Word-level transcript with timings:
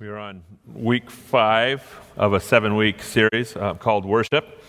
We 0.00 0.08
are 0.08 0.16
on 0.16 0.42
week 0.72 1.10
five 1.10 1.84
of 2.16 2.32
a 2.32 2.40
seven 2.40 2.74
week 2.74 3.02
series 3.02 3.54
uh, 3.54 3.74
called 3.74 4.06
Worship. 4.06 4.64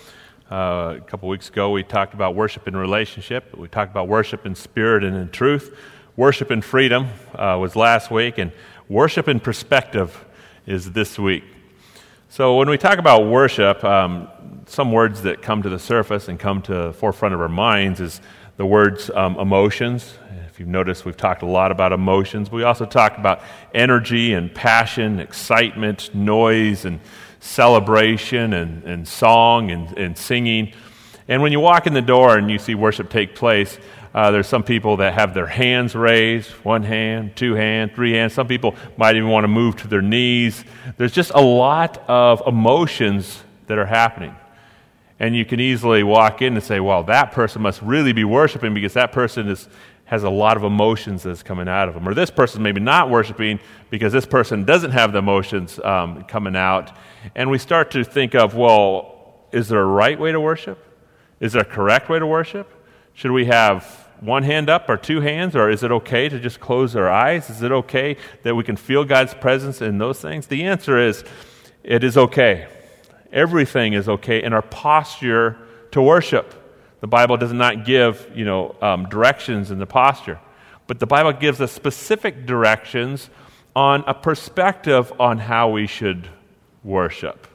Uh, 0.51 0.95
a 0.97 1.03
couple 1.07 1.29
weeks 1.29 1.47
ago, 1.47 1.71
we 1.71 1.83
talked 1.83 2.13
about 2.13 2.35
worship 2.35 2.67
in 2.67 2.75
relationship. 2.75 3.55
We 3.55 3.69
talked 3.69 3.91
about 3.91 4.09
worship 4.09 4.45
in 4.45 4.55
spirit 4.55 5.05
and 5.05 5.15
in 5.15 5.29
truth. 5.29 5.73
Worship 6.17 6.51
in 6.51 6.61
freedom 6.61 7.07
uh, 7.33 7.57
was 7.61 7.77
last 7.77 8.11
week, 8.11 8.39
and 8.39 8.51
worship 8.89 9.29
in 9.29 9.39
perspective 9.39 10.25
is 10.67 10.91
this 10.91 11.17
week. 11.17 11.45
So, 12.27 12.57
when 12.57 12.69
we 12.69 12.77
talk 12.77 12.97
about 12.97 13.25
worship, 13.25 13.85
um, 13.85 14.27
some 14.65 14.91
words 14.91 15.21
that 15.21 15.41
come 15.41 15.63
to 15.63 15.69
the 15.69 15.79
surface 15.79 16.27
and 16.27 16.37
come 16.37 16.61
to 16.63 16.73
the 16.73 16.91
forefront 16.93 17.33
of 17.33 17.39
our 17.39 17.47
minds 17.47 18.01
is 18.01 18.19
the 18.57 18.65
words 18.65 19.09
um, 19.11 19.39
emotions. 19.39 20.13
You've 20.61 20.67
noticed, 20.67 21.05
we've 21.05 21.17
talked 21.17 21.41
a 21.41 21.47
lot 21.47 21.71
about 21.71 21.91
emotions. 21.91 22.51
We 22.51 22.61
also 22.61 22.85
talked 22.85 23.17
about 23.17 23.41
energy 23.73 24.33
and 24.33 24.53
passion, 24.53 25.19
excitement, 25.19 26.13
noise, 26.13 26.85
and 26.85 26.99
celebration, 27.39 28.53
and, 28.53 28.83
and 28.83 29.07
song 29.07 29.71
and, 29.71 29.97
and 29.97 30.15
singing. 30.15 30.71
And 31.27 31.41
when 31.41 31.51
you 31.51 31.59
walk 31.59 31.87
in 31.87 31.95
the 31.95 32.01
door 32.03 32.37
and 32.37 32.51
you 32.51 32.59
see 32.59 32.75
worship 32.75 33.09
take 33.09 33.33
place, 33.33 33.79
uh, 34.13 34.29
there's 34.29 34.45
some 34.45 34.61
people 34.61 34.97
that 34.97 35.15
have 35.15 35.33
their 35.33 35.47
hands 35.47 35.95
raised 35.95 36.51
one 36.63 36.83
hand, 36.83 37.35
two 37.35 37.55
hands, 37.55 37.93
three 37.95 38.13
hands. 38.13 38.33
Some 38.33 38.47
people 38.47 38.75
might 38.97 39.15
even 39.15 39.29
want 39.29 39.45
to 39.45 39.47
move 39.47 39.77
to 39.77 39.87
their 39.87 40.03
knees. 40.03 40.63
There's 40.95 41.11
just 41.11 41.31
a 41.33 41.41
lot 41.41 42.07
of 42.07 42.43
emotions 42.45 43.41
that 43.65 43.79
are 43.79 43.87
happening. 43.87 44.35
And 45.21 45.35
you 45.35 45.45
can 45.45 45.59
easily 45.59 46.01
walk 46.01 46.41
in 46.41 46.55
and 46.55 46.63
say, 46.63 46.79
well, 46.79 47.03
that 47.03 47.31
person 47.31 47.61
must 47.61 47.79
really 47.83 48.11
be 48.11 48.23
worshiping 48.23 48.73
because 48.73 48.93
that 48.93 49.11
person 49.11 49.47
is, 49.49 49.67
has 50.11 50.23
a 50.23 50.29
lot 50.29 50.57
of 50.57 50.63
emotions 50.63 51.23
that's 51.23 51.41
coming 51.41 51.67
out 51.67 51.87
of 51.87 51.95
them. 51.95 52.07
Or 52.07 52.13
this 52.13 52.29
person 52.29 52.61
maybe 52.61 52.79
not 52.79 53.09
worshiping 53.09 53.59
because 53.89 54.13
this 54.13 54.27
person 54.27 54.63
doesn't 54.63 54.91
have 54.91 55.11
the 55.11 55.19
emotions 55.19 55.79
um, 55.79 56.23
coming 56.25 56.55
out. 56.55 56.95
And 57.33 57.49
we 57.49 57.57
start 57.57 57.89
to 57.91 58.03
think 58.03 58.35
of, 58.35 58.53
well, 58.53 59.47
is 59.51 59.69
there 59.69 59.81
a 59.81 59.85
right 59.85 60.19
way 60.19 60.31
to 60.31 60.39
worship? 60.39 60.77
Is 61.39 61.53
there 61.53 61.63
a 61.63 61.65
correct 61.65 62.09
way 62.09 62.19
to 62.19 62.27
worship? 62.27 62.69
Should 63.13 63.31
we 63.31 63.45
have 63.45 64.09
one 64.19 64.43
hand 64.43 64.69
up 64.69 64.87
or 64.87 64.97
two 64.97 65.21
hands, 65.21 65.55
or 65.55 65.71
is 65.71 65.81
it 65.81 65.91
okay 65.91 66.29
to 66.29 66.39
just 66.39 66.59
close 66.59 66.95
our 66.95 67.09
eyes? 67.09 67.49
Is 67.49 67.63
it 67.63 67.71
okay 67.71 68.17
that 68.43 68.53
we 68.53 68.63
can 68.63 68.75
feel 68.75 69.03
God's 69.03 69.33
presence 69.33 69.81
in 69.81 69.97
those 69.97 70.21
things? 70.21 70.45
The 70.45 70.63
answer 70.65 70.99
is 70.99 71.23
it 71.83 72.03
is 72.03 72.17
okay 72.17 72.67
everything 73.31 73.93
is 73.93 74.09
okay 74.09 74.43
in 74.43 74.53
our 74.53 74.61
posture 74.61 75.57
to 75.91 76.01
worship. 76.01 76.53
The 77.01 77.07
Bible 77.07 77.35
does 77.35 77.51
not 77.51 77.83
give, 77.83 78.31
you 78.33 78.45
know, 78.45 78.75
um, 78.81 79.09
directions 79.09 79.71
in 79.71 79.79
the 79.79 79.87
posture, 79.87 80.39
but 80.87 80.99
the 80.99 81.07
Bible 81.07 81.33
gives 81.33 81.59
us 81.59 81.71
specific 81.71 82.45
directions 82.45 83.29
on 83.75 84.03
a 84.07 84.13
perspective 84.13 85.11
on 85.19 85.39
how 85.39 85.69
we 85.69 85.87
should 85.87 86.29
worship. 86.83 87.47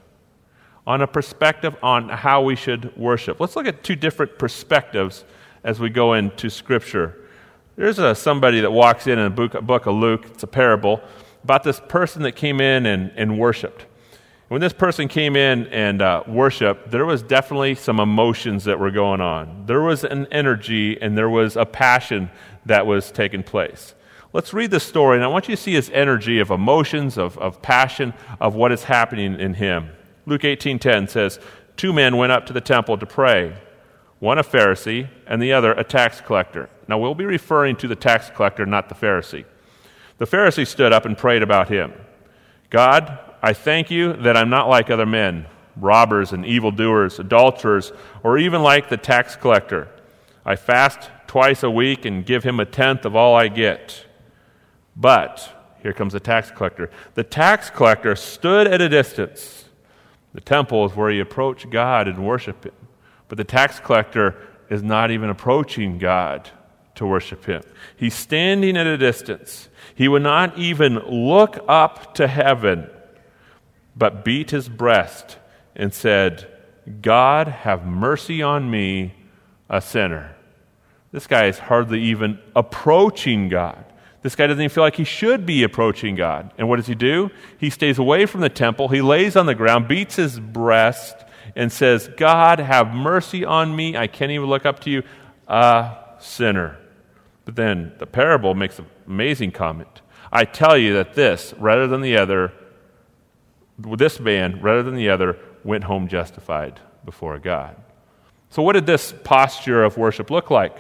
On 0.87 1.01
a 1.01 1.07
perspective 1.07 1.77
on 1.83 2.09
how 2.09 2.43
we 2.43 2.57
should 2.57 2.97
worship. 2.97 3.41
Let's 3.41 3.57
look 3.57 3.67
at 3.67 3.83
two 3.83 3.97
different 3.97 4.39
perspectives 4.39 5.25
as 5.63 5.81
we 5.81 5.91
go 5.91 6.15
into 6.15 6.51
Scripture. 6.51 7.17
There's 7.77 7.99
a, 7.99 8.15
somebody 8.15 8.61
that 8.61 8.71
walks 8.71 9.07
in 9.07 9.19
in 9.19 9.25
the 9.25 9.31
book, 9.31 9.61
book 9.63 9.87
of 9.87 9.95
Luke, 9.95 10.27
it's 10.27 10.43
a 10.43 10.49
parable, 10.49 11.01
about 11.45 11.63
this 11.63 11.81
person 11.89 12.23
that 12.23 12.33
came 12.33 12.61
in 12.61 12.87
and, 12.87 13.13
and 13.17 13.39
worshiped. 13.39 13.87
When 14.49 14.61
this 14.61 14.73
person 14.73 15.09
came 15.09 15.35
in 15.35 15.67
and 15.69 16.01
uh, 16.01 16.23
worshiped, 16.29 16.93
there 16.93 17.05
was 17.05 17.21
definitely 17.23 17.75
some 17.75 17.99
emotions 17.99 18.63
that 18.65 18.79
were 18.79 18.93
going 18.93 19.21
on. 19.21 19.65
There 19.67 19.81
was 19.81 20.05
an 20.05 20.29
energy 20.31 21.01
and 21.03 21.19
there 21.19 21.29
was 21.29 21.57
a 21.57 21.67
passion 21.67 22.31
that 22.65 22.87
was 22.87 23.11
taking 23.11 23.43
place. 23.43 23.97
Let's 24.33 24.55
read 24.55 24.71
the 24.71 24.79
story, 24.79 25.17
and 25.17 25.25
I 25.25 25.29
want 25.29 25.49
you 25.49 25.57
to 25.57 25.61
see 25.61 25.73
his 25.73 25.91
energy 25.91 26.39
of 26.39 26.51
emotions, 26.51 27.19
of, 27.19 27.37
of 27.39 27.61
passion, 27.61 28.15
of 28.41 28.55
what 28.55 28.71
is 28.71 28.85
happening 28.85 29.41
in 29.41 29.55
him. 29.55 29.91
Luke 30.27 30.43
18.10 30.43 31.09
says, 31.11 31.41
Two 31.77 31.93
men 31.93 32.17
went 32.17 32.33
up 32.33 32.47
to 32.47 32.53
the 32.53 32.61
temple 32.61 32.99
to 32.99 33.07
pray, 33.07 33.57
one 34.21 34.39
a 34.39 34.45
Pharisee 34.45 35.09
and 35.27 35.43
the 35.43 35.53
other 35.53 35.73
a 35.73 35.83
tax 35.83 36.21
collector. 36.21 36.71
Now, 36.87 36.99
we'll 36.99 37.15
be 37.15 37.25
referring 37.25 37.77
to 37.77 37.89
the 37.89 37.97
tax 37.97 38.31
collector, 38.31 38.65
not 38.65 38.89
the 38.89 38.95
Pharisee. 38.95 39.45
The 40.19 40.27
Pharisee 40.27 40.67
stood 40.67 40.93
up 40.93 41.05
and 41.05 41.19
prayed 41.19 41.43
about 41.43 41.69
him. 41.69 41.93
God, 42.71 43.19
I 43.47 43.53
thank 43.53 43.93
you 43.93 44.13
that 44.13 44.37
I'm 44.37 44.51
not 44.51 44.69
like 44.69 44.91
other 44.91 45.07
men, 45.07 45.47
robbers 45.77 46.33
and 46.33 46.45
evildoers, 46.45 47.21
adulterers, 47.21 47.93
or 48.25 48.39
even 48.39 48.61
like 48.61 48.89
the 48.89 48.97
tax 48.97 49.37
collector. 49.37 49.87
I 50.45 50.57
fast 50.57 51.11
twice 51.29 51.63
a 51.63 51.71
week 51.71 52.05
and 52.05 52.27
give 52.27 52.43
him 52.43 52.59
a 52.59 52.65
tenth 52.65 53.05
of 53.05 53.15
all 53.15 53.37
I 53.37 53.47
get. 53.47 54.05
But, 54.97 55.49
here 55.81 55.93
comes 55.93 56.13
the 56.13 56.19
tax 56.19 56.51
collector. 56.51 56.91
The 57.15 57.23
tax 57.23 57.71
collector 57.71 58.17
stood 58.17 58.67
at 58.67 58.81
a 58.81 58.89
distance. 58.89 59.67
The 60.35 60.41
temple 60.41 60.85
is 60.85 60.97
where 60.97 61.13
you 61.13 61.23
approach 61.23 61.71
God 61.71 62.09
and 62.09 62.27
worship 62.27 62.65
Him. 62.65 62.75
But 63.29 63.39
the 63.39 63.45
tax 63.45 63.79
collector 63.79 64.35
is 64.71 64.83
not 64.83 65.13
even 65.13 65.31
approaching 65.31 65.99
God 65.99 66.51
to 66.97 67.07
worship 67.07 67.45
Him. 67.45 67.63
He's 67.97 68.15
standing 68.15 68.77
at 68.77 68.89
a 68.89 68.99
distance. 68.99 69.69
He 69.95 70.09
would 70.09 70.23
not 70.23 70.59
even 70.59 70.99
look 71.09 71.65
up 71.69 72.13
to 72.15 72.27
heaven 72.27 72.91
but 73.97 74.25
beat 74.25 74.51
his 74.51 74.69
breast 74.69 75.39
and 75.75 75.93
said, 75.93 76.47
God, 77.01 77.49
have 77.49 77.87
mercy 77.87 78.43
on 78.43 78.71
me, 78.71 79.15
a 79.69 79.81
sinner. 79.81 80.37
This 81.13 81.27
guy 81.27 81.47
is 81.47 81.59
hardly 81.59 82.03
even 82.03 82.39
approaching 82.55 83.49
God. 83.49 83.85
This 84.23 84.35
guy 84.35 84.47
doesn't 84.49 84.61
even 84.61 84.75
feel 84.75 84.85
like 84.85 84.97
he 84.97 85.05
should 85.05 85.47
be 85.47 85.63
approaching 85.63 86.15
God. 86.15 86.53
And 86.59 86.69
what 86.69 86.77
does 86.77 86.87
he 86.87 86.95
do? 86.95 87.31
He 87.59 87.71
stays 87.71 87.99
away 87.99 88.27
from 88.27 88.41
the 88.41 88.49
temple. 88.49 88.89
He 88.89 89.01
lays 89.01 89.37
on 89.37 89.47
the 89.47 89.55
ground, 89.55 89.89
beats 89.89 90.17
his 90.17 90.41
breast, 90.41 91.17
and 91.55 91.73
says, 91.73 92.11
God, 92.17 92.59
have 92.59 92.93
mercy 92.93 93.45
on 93.45 93.75
me. 93.75 93.97
I 93.97 94.09
can't 94.09 94.33
even 94.33 94.49
look 94.49 94.67
up 94.67 94.81
to 94.81 94.91
you, 94.91 95.05
a 95.47 95.97
sinner. 96.19 96.77
But 97.45 97.55
then 97.55 97.93
the 97.99 98.07
parable 98.07 98.55
makes 98.55 98.79
an 98.79 98.87
amazing 99.07 99.53
comment. 99.53 100.03
I 100.33 100.45
tell 100.45 100.77
you 100.77 100.93
that 100.95 101.15
this, 101.15 101.55
rather 101.57 101.87
than 101.87 102.01
the 102.01 102.17
other, 102.17 102.53
this 103.79 104.21
man, 104.21 104.61
rather 104.61 104.83
than 104.83 104.95
the 104.95 105.11
other, 105.11 105.39
went 105.65 105.85
home 105.85 106.09
justified 106.09 106.81
before 107.05 107.39
God. 107.39 107.77
So, 108.51 108.63
what 108.63 108.73
did 108.73 108.87
this 108.87 109.13
posture 109.25 109.85
of 109.85 109.97
worship 109.97 110.31
look 110.31 110.51
like? 110.51 110.77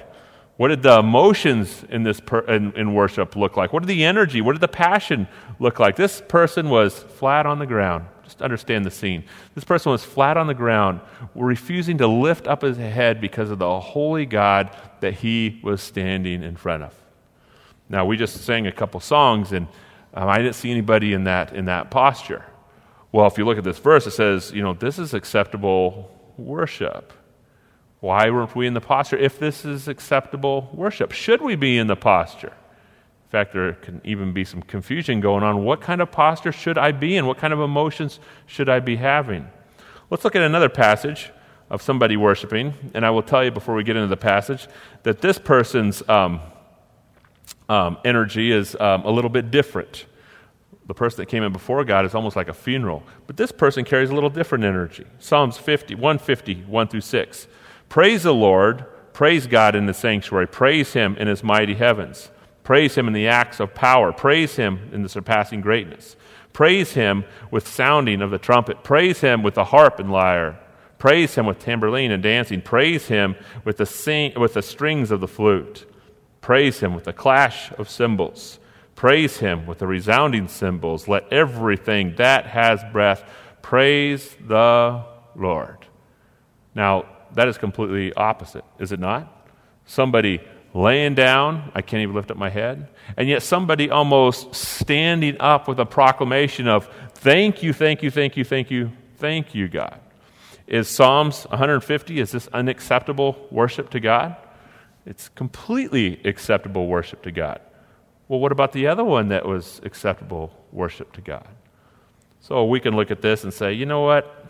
What 0.57 0.69
did 0.69 0.83
the 0.83 1.01
emotions 1.01 1.85
in 1.91 2.03
this 2.03 2.19
per, 2.19 2.39
in, 2.41 2.73
in 2.77 2.95
worship 2.95 3.37
look 3.37 3.57
like? 3.57 3.73
What 3.73 3.83
did 3.83 3.89
the 3.89 4.05
energy, 4.05 4.41
what 4.41 4.53
did 4.53 4.63
the 4.63 4.69
passion 4.69 5.29
look 5.59 5.79
like? 5.79 5.97
This 5.97 6.23
person 6.27 6.71
was 6.71 6.99
flat 6.99 7.45
on 7.45 7.59
the 7.59 7.67
ground. 7.67 8.07
Just 8.25 8.41
understand 8.41 8.85
the 8.85 8.91
scene. 8.91 9.25
This 9.55 9.65
person 9.65 9.93
was 9.93 10.03
flat 10.03 10.37
on 10.37 10.47
the 10.47 10.55
ground, 10.55 11.01
refusing 11.35 11.99
to 11.99 12.07
lift 12.07 12.49
up 12.49 12.63
his 12.63 12.77
head 12.77 13.21
because 13.21 13.51
of 13.51 13.59
the 13.59 13.81
holy 13.81 14.27
God 14.27 14.75
that 15.01 15.15
he 15.15 15.61
was 15.63 15.83
standing 15.83 16.43
in 16.43 16.57
front 16.57 16.83
of. 16.83 16.95
Now, 17.89 18.05
we 18.05 18.17
just 18.17 18.45
sang 18.45 18.67
a 18.67 18.73
couple 18.73 18.99
songs, 18.99 19.53
and 19.53 19.69
um, 20.15 20.29
I 20.29 20.39
didn't 20.39 20.55
see 20.55 20.71
anybody 20.71 21.13
in 21.13 21.25
that, 21.25 21.53
in 21.53 21.67
that 21.67 21.91
posture. 21.91 22.45
Well, 23.17 23.27
if 23.27 23.39
you 23.39 23.47
look 23.47 23.57
at 23.57 23.65
this 23.65 23.79
verse, 23.79 24.07
it 24.07 24.11
says, 24.11 24.53
you 24.53 24.63
know, 24.63 24.75
this 24.75 24.99
is 24.99 25.15
acceptable 25.15 26.11
worship. 26.37 27.15
Why 28.01 28.29
weren't 28.29 28.55
we 28.55 28.67
in 28.67 28.75
the 28.75 28.81
posture 28.83 29.17
if 29.17 29.39
this 29.39 29.65
is 29.65 29.89
acceptable 29.89 30.69
worship? 30.75 31.13
Should 31.13 31.41
we 31.41 31.57
be 31.57 31.79
in 31.79 31.87
the 31.87 31.97
posture? 31.97 32.53
In 32.53 33.31
fact, 33.31 33.55
there 33.55 33.73
can 33.73 34.03
even 34.05 34.35
be 34.35 34.45
some 34.45 34.61
confusion 34.61 35.23
going 35.23 35.43
on. 35.45 35.65
What 35.65 35.81
kind 35.81 36.03
of 36.03 36.13
posture 36.13 36.53
should 36.53 36.77
I 36.77 36.93
be 36.93 37.17
in? 37.17 37.25
What 37.25 37.39
kind 37.39 37.55
of 37.55 37.61
emotions 37.61 38.21
should 38.45 38.69
I 38.69 38.81
be 38.81 38.97
having? 38.97 39.49
Let's 40.11 40.23
look 40.23 40.37
at 40.37 40.43
another 40.43 40.69
passage 40.69 41.31
of 41.71 41.81
somebody 41.81 42.19
worshiping, 42.19 42.75
and 42.93 43.07
I 43.07 43.09
will 43.09 43.23
tell 43.23 43.43
you 43.43 43.51
before 43.51 43.75
we 43.75 43.83
get 43.83 43.97
into 43.97 44.09
the 44.09 44.19
passage 44.19 44.69
that 45.05 45.23
this 45.23 45.39
person's 45.39 46.07
um, 46.07 46.43
um, 47.71 47.97
energy 48.05 48.53
is 48.53 48.77
um, 48.79 49.07
a 49.07 49.11
little 49.11 49.31
bit 49.31 49.51
different 49.51 50.05
the 50.87 50.95
person 50.95 51.19
that 51.19 51.27
came 51.27 51.43
in 51.43 51.53
before 51.53 51.85
God 51.85 52.05
is 52.05 52.15
almost 52.15 52.37
like 52.37 52.49
a 52.49 52.55
funeral. 52.55 53.03
But 53.27 53.37
this 53.37 53.51
person 53.51 53.85
carries 53.85 54.11
a 54.11 54.15
little 54.15 54.31
different 54.31 54.65
energy. 54.65 55.05
Psalms 55.19 55.57
50, 55.57 55.95
150, 55.97 56.63
1 56.63 56.89
through 56.89 57.01
6. 57.01 57.49
Praise 57.89 58.23
the 58.23 58.35
Lord, 58.35 58.85
praise 59.13 59.47
God 59.47 59.75
in 59.75 59.87
the 59.87 59.95
sanctuary, 59.95 60.47
praise 60.47 60.93
Him 60.93 61.17
in 61.17 61.27
His 61.29 61.43
mighty 61.43 61.75
heavens, 61.75 62.31
praise 62.63 62.97
Him 62.97 63.07
in 63.07 63.15
the 63.15 63.29
acts 63.29 63.61
of 63.61 63.75
power, 63.75 64.13
praise 64.13 64.57
Him 64.57 64.91
in 64.93 65.03
the 65.03 65.09
surpassing 65.09 65.61
greatness, 65.61 66.17
praise 66.53 66.93
Him 66.93 67.25
with 67.51 67.67
sounding 67.67 68.23
of 68.23 68.31
the 68.31 68.39
trumpet, 68.39 68.85
praise 68.85 69.21
Him 69.21 69.43
with 69.43 69.55
the 69.55 69.65
harp 69.65 69.99
and 69.99 70.11
lyre, 70.11 70.59
praise 70.99 71.35
Him 71.35 71.47
with 71.47 71.59
tambourine 71.59 72.11
and 72.11 72.23
dancing, 72.23 72.61
praise 72.61 73.07
Him 73.07 73.37
with 73.65 73.77
the, 73.77 73.87
sing, 73.87 74.39
with 74.39 74.55
the 74.55 74.63
strings 74.63 75.11
of 75.11 75.21
the 75.21 75.29
flute, 75.29 75.87
praise 76.41 76.81
Him 76.81 76.95
with 76.95 77.05
the 77.05 77.13
clash 77.13 77.73
of 77.73 77.89
cymbals. 77.89 78.59
Praise 78.97 79.37
him 79.37 79.67
with 79.67 79.79
the 79.79 79.87
resounding 79.87 80.49
cymbals. 80.49 81.07
Let 81.07 81.31
everything 81.31 82.15
that 82.17 82.47
has 82.47 82.83
breath 82.93 83.23
praise 83.61 84.35
the 84.41 85.05
Lord. 85.37 85.87
Now, 86.75 87.05
that 87.35 87.47
is 87.47 87.59
completely 87.59 88.15
opposite, 88.15 88.65
is 88.79 88.93
it 88.93 88.99
not? 88.99 89.51
Somebody 89.85 90.41
laying 90.73 91.15
down, 91.15 91.71
I 91.75 91.83
can't 91.83 92.03
even 92.03 92.15
lift 92.15 92.31
up 92.31 92.39
my 92.39 92.49
head. 92.49 92.89
And 93.19 93.29
yet 93.29 93.43
somebody 93.43 93.91
almost 93.91 94.55
standing 94.55 95.37
up 95.41 95.69
with 95.69 95.79
a 95.79 95.87
proclamation 95.87 96.67
of, 96.67 96.89
Thank 97.15 97.63
you, 97.63 97.73
thank 97.73 98.03
you, 98.03 98.11
thank 98.11 98.37
you, 98.37 98.45
thank 98.45 98.71
you, 98.71 98.93
thank 99.17 99.55
you, 99.55 99.69
God. 99.69 100.01
Is 100.67 100.89
Psalms 100.89 101.45
150, 101.51 102.19
is 102.19 102.33
this 102.33 102.49
unacceptable 102.49 103.47
worship 103.51 103.91
to 103.91 104.01
God? 104.01 104.37
It's 105.05 105.29
completely 105.29 106.21
acceptable 106.25 106.89
worship 106.89 107.23
to 107.23 107.31
God. 107.31 107.61
Well, 108.29 108.41
what 108.41 108.53
about 108.53 108.73
the 108.73 108.89
other 108.89 109.05
one 109.05 109.29
that 109.29 109.47
was 109.47 109.81
acceptable 109.85 110.53
worship 110.73 111.13
to 111.13 111.21
God? 111.21 111.47
So 112.41 112.65
we 112.65 112.81
can 112.81 112.97
look 112.97 113.11
at 113.11 113.23
this 113.23 113.45
and 113.45 113.53
say, 113.53 113.73
you 113.73 113.87
know 113.87 114.03
what? 114.03 114.47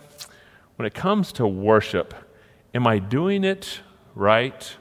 When 0.77 0.87
it 0.87 0.95
comes 0.95 1.33
to 1.33 1.47
worship, 1.47 2.15
am 2.75 2.87
I 2.87 2.99
doing 2.99 3.45
it 3.45 3.81
right? 4.15 4.77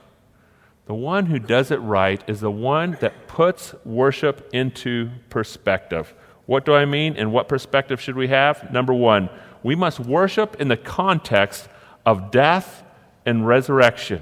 The 0.86 0.94
one 0.94 1.26
who 1.26 1.40
does 1.40 1.72
it 1.72 1.78
right 1.78 2.24
is 2.28 2.42
the 2.42 2.52
one 2.52 2.98
that 3.02 3.28
puts 3.28 3.74
worship 3.84 4.50
into 4.54 5.10
perspective. 5.30 6.14
What 6.46 6.64
do 6.64 6.74
I 6.74 6.86
mean, 6.86 7.16
and 7.18 7.32
what 7.32 7.50
perspective 7.50 8.00
should 8.00 8.16
we 8.16 8.28
have? 8.28 8.72
Number 8.72 8.94
one, 8.94 9.30
we 9.64 9.76
must 9.76 10.00
worship 10.00 10.62
in 10.62 10.68
the 10.68 10.78
context 10.78 11.68
of 12.06 12.32
death 12.32 12.84
and 13.26 13.48
resurrection. 13.48 14.22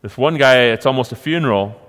This 0.00 0.16
one 0.16 0.36
guy, 0.38 0.64
it's 0.66 0.86
almost 0.86 1.10
a 1.10 1.16
funeral, 1.16 1.80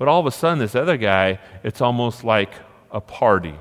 but 0.00 0.08
all 0.08 0.18
of 0.18 0.24
a 0.24 0.30
sudden, 0.30 0.58
this 0.58 0.74
other 0.74 0.96
guy, 0.96 1.38
it's 1.62 1.82
almost 1.82 2.24
like 2.24 2.54
a 2.90 3.02
party. 3.02 3.54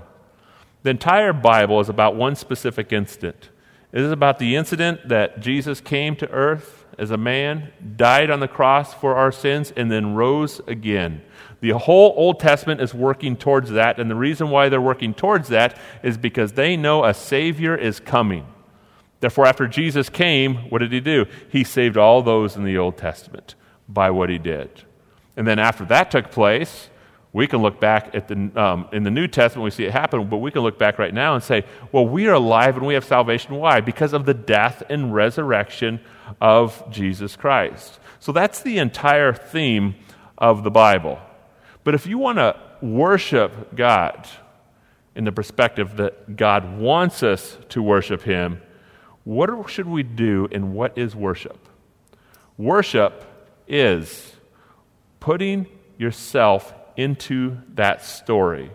The 0.83 0.89
entire 0.89 1.33
Bible 1.33 1.81
is 1.81 1.89
about 1.89 2.15
one 2.15 2.38
specific 2.38 2.94
instant. 2.94 3.50
It 3.91 4.00
is 4.00 4.09
about 4.13 4.39
the 4.39 4.56
incident 4.56 5.09
that 5.09 5.41
Jesus 5.41 5.81
came 5.81 6.15
to 6.15 6.31
earth 6.31 6.86
as 6.97 7.12
a 7.12 7.18
man, 7.18 7.74
died 7.97 8.31
on 8.31 8.39
the 8.39 8.47
cross 8.47 8.94
for 8.94 9.15
our 9.15 9.33
sins, 9.33 9.74
and 9.75 9.91
then 9.91 10.15
rose 10.15 10.62
again. 10.65 11.24
The 11.59 11.71
whole 11.71 12.13
Old 12.15 12.39
Testament 12.39 12.80
is 12.80 12.94
working 12.94 13.35
towards 13.35 13.71
that, 13.71 14.00
and 14.00 14.09
the 14.09 14.15
reason 14.15 14.50
why 14.50 14.69
they're 14.69 14.80
working 14.80 15.13
towards 15.13 15.50
that 15.50 15.77
is 16.03 16.18
because 16.18 16.53
they 16.53 16.77
know 16.77 17.03
a 17.03 17.13
Savior 17.13 17.75
is 17.75 18.00
coming. 18.00 18.47
Therefore, 19.19 19.45
after 19.45 19.68
Jesus 19.68 20.07
came, 20.07 20.69
what 20.69 20.80
did 20.80 20.94
he 20.94 21.01
do? 21.01 21.25
He 21.50 21.65
saved 21.65 21.97
all 21.97 22.21
those 22.21 22.56
in 22.56 22.63
the 22.63 22.77
Old 22.77 22.95
Testament 22.95 23.56
by 23.89 24.09
what 24.09 24.30
he 24.30 24.38
did. 24.38 24.85
And 25.37 25.47
then 25.47 25.59
after 25.59 25.85
that 25.85 26.11
took 26.11 26.31
place, 26.31 26.89
we 27.31 27.45
can 27.45 27.61
look 27.61 27.79
back 27.79 28.15
at 28.15 28.27
the, 28.27 28.51
um, 28.59 28.87
in 28.91 29.03
the 29.03 29.11
New 29.11 29.27
Testament, 29.27 29.63
we 29.63 29.69
see 29.71 29.85
it 29.85 29.91
happen, 29.91 30.27
but 30.27 30.37
we 30.37 30.49
can 30.49 30.63
look 30.63 30.79
back 30.79 30.97
right 30.97 31.13
now 31.13 31.35
and 31.35 31.43
say, 31.43 31.63
well, 31.91 32.07
we 32.07 32.27
are 32.27 32.33
alive 32.33 32.75
and 32.75 32.85
we 32.85 32.95
have 32.95 33.05
salvation. 33.05 33.55
Why? 33.55 33.81
Because 33.81 34.13
of 34.13 34.25
the 34.25 34.33
death 34.33 34.81
and 34.89 35.13
resurrection 35.13 35.99
of 36.41 36.83
Jesus 36.89 37.35
Christ. 37.35 37.99
So 38.19 38.31
that's 38.31 38.61
the 38.61 38.79
entire 38.79 39.31
theme 39.33 39.95
of 40.37 40.63
the 40.63 40.71
Bible. 40.71 41.19
But 41.83 41.93
if 41.93 42.07
you 42.07 42.17
want 42.17 42.39
to 42.39 42.59
worship 42.81 43.75
God 43.75 44.27
in 45.15 45.23
the 45.23 45.31
perspective 45.31 45.97
that 45.97 46.35
God 46.35 46.79
wants 46.79 47.21
us 47.21 47.57
to 47.69 47.83
worship 47.83 48.23
Him, 48.23 48.61
what 49.23 49.69
should 49.69 49.87
we 49.87 50.01
do 50.01 50.47
and 50.51 50.73
what 50.73 50.97
is 50.97 51.15
worship? 51.15 51.67
Worship 52.57 53.25
is 53.67 54.35
putting 55.19 55.68
yourself 55.98 56.74
into 56.95 57.57
that 57.75 58.04
story, 58.04 58.71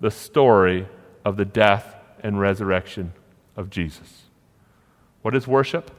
the 0.00 0.10
story 0.10 0.88
of 1.24 1.36
the 1.36 1.44
death 1.44 1.94
and 2.22 2.40
resurrection 2.40 3.12
of 3.56 3.70
Jesus. 3.70 4.24
What 5.22 5.34
is 5.34 5.46
worship? 5.46 5.90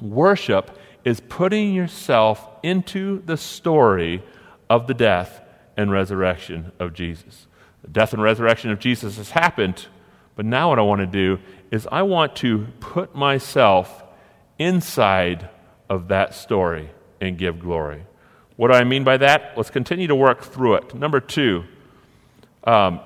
Worship 0.00 0.78
is 1.04 1.20
putting 1.20 1.74
yourself 1.74 2.46
into 2.62 3.22
the 3.24 3.36
story 3.36 4.22
of 4.68 4.86
the 4.86 4.94
death 4.94 5.40
and 5.76 5.90
resurrection 5.90 6.72
of 6.78 6.92
Jesus. 6.92 7.46
The 7.82 7.88
death 7.88 8.12
and 8.12 8.22
resurrection 8.22 8.70
of 8.70 8.78
Jesus 8.78 9.16
has 9.16 9.30
happened, 9.30 9.86
but 10.36 10.44
now 10.44 10.68
what 10.70 10.78
I 10.78 10.82
want 10.82 11.00
to 11.00 11.06
do 11.06 11.38
is 11.70 11.88
I 11.90 12.02
want 12.02 12.36
to 12.36 12.66
put 12.80 13.14
myself 13.14 14.04
inside 14.58 15.48
of 15.88 16.08
that 16.08 16.34
story 16.34 16.90
and 17.20 17.38
give 17.38 17.58
glory. 17.58 18.04
What 18.58 18.72
do 18.72 18.74
I 18.74 18.82
mean 18.82 19.04
by 19.04 19.18
that? 19.18 19.52
Let's 19.56 19.70
continue 19.70 20.08
to 20.08 20.16
work 20.16 20.42
through 20.42 20.74
it. 20.74 20.92
Number 20.92 21.20
two, 21.20 21.62
um, 22.64 22.98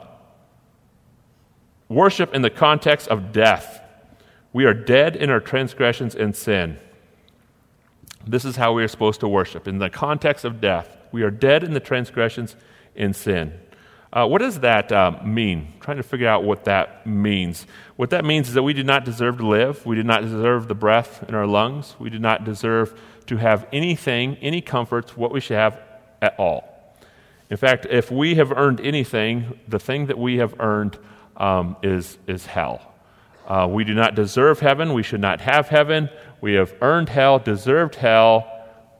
worship 1.90 2.32
in 2.32 2.40
the 2.40 2.48
context 2.48 3.06
of 3.08 3.32
death. 3.32 3.82
We 4.54 4.64
are 4.64 4.72
dead 4.72 5.14
in 5.14 5.28
our 5.28 5.40
transgressions 5.40 6.14
and 6.14 6.34
sin. 6.34 6.78
This 8.26 8.46
is 8.46 8.56
how 8.56 8.72
we 8.72 8.82
are 8.82 8.88
supposed 8.88 9.20
to 9.20 9.28
worship 9.28 9.68
in 9.68 9.76
the 9.76 9.90
context 9.90 10.46
of 10.46 10.58
death. 10.58 10.96
We 11.12 11.22
are 11.22 11.30
dead 11.30 11.64
in 11.64 11.74
the 11.74 11.80
transgressions 11.80 12.56
and 12.96 13.14
sin. 13.14 13.52
Uh, 14.10 14.26
what 14.26 14.38
does 14.38 14.60
that 14.60 14.90
uh, 14.90 15.18
mean? 15.22 15.68
I'm 15.74 15.80
trying 15.80 15.96
to 15.98 16.02
figure 16.02 16.28
out 16.28 16.44
what 16.44 16.64
that 16.64 17.06
means. 17.06 17.66
What 17.96 18.08
that 18.08 18.24
means 18.24 18.48
is 18.48 18.54
that 18.54 18.62
we 18.62 18.72
did 18.72 18.86
not 18.86 19.04
deserve 19.04 19.36
to 19.36 19.46
live. 19.46 19.84
We 19.84 19.96
did 19.96 20.06
not 20.06 20.22
deserve 20.22 20.68
the 20.68 20.74
breath 20.74 21.22
in 21.28 21.34
our 21.34 21.46
lungs. 21.46 21.94
We 21.98 22.08
did 22.08 22.22
not 22.22 22.42
deserve 22.42 22.98
to 23.22 23.36
have 23.36 23.66
anything, 23.72 24.36
any 24.40 24.60
comforts, 24.60 25.16
what 25.16 25.32
we 25.32 25.40
should 25.40 25.56
have 25.56 25.80
at 26.20 26.38
all. 26.38 26.68
In 27.50 27.56
fact, 27.56 27.86
if 27.90 28.10
we 28.10 28.36
have 28.36 28.52
earned 28.52 28.80
anything, 28.80 29.58
the 29.68 29.78
thing 29.78 30.06
that 30.06 30.18
we 30.18 30.38
have 30.38 30.54
earned 30.58 30.98
um, 31.36 31.76
is, 31.82 32.18
is 32.26 32.46
hell. 32.46 32.92
Uh, 33.46 33.68
we 33.70 33.84
do 33.84 33.94
not 33.94 34.14
deserve 34.14 34.60
heaven. 34.60 34.94
We 34.94 35.02
should 35.02 35.20
not 35.20 35.40
have 35.40 35.68
heaven. 35.68 36.08
We 36.40 36.54
have 36.54 36.74
earned 36.80 37.08
hell, 37.08 37.38
deserved 37.38 37.96
hell, 37.96 38.50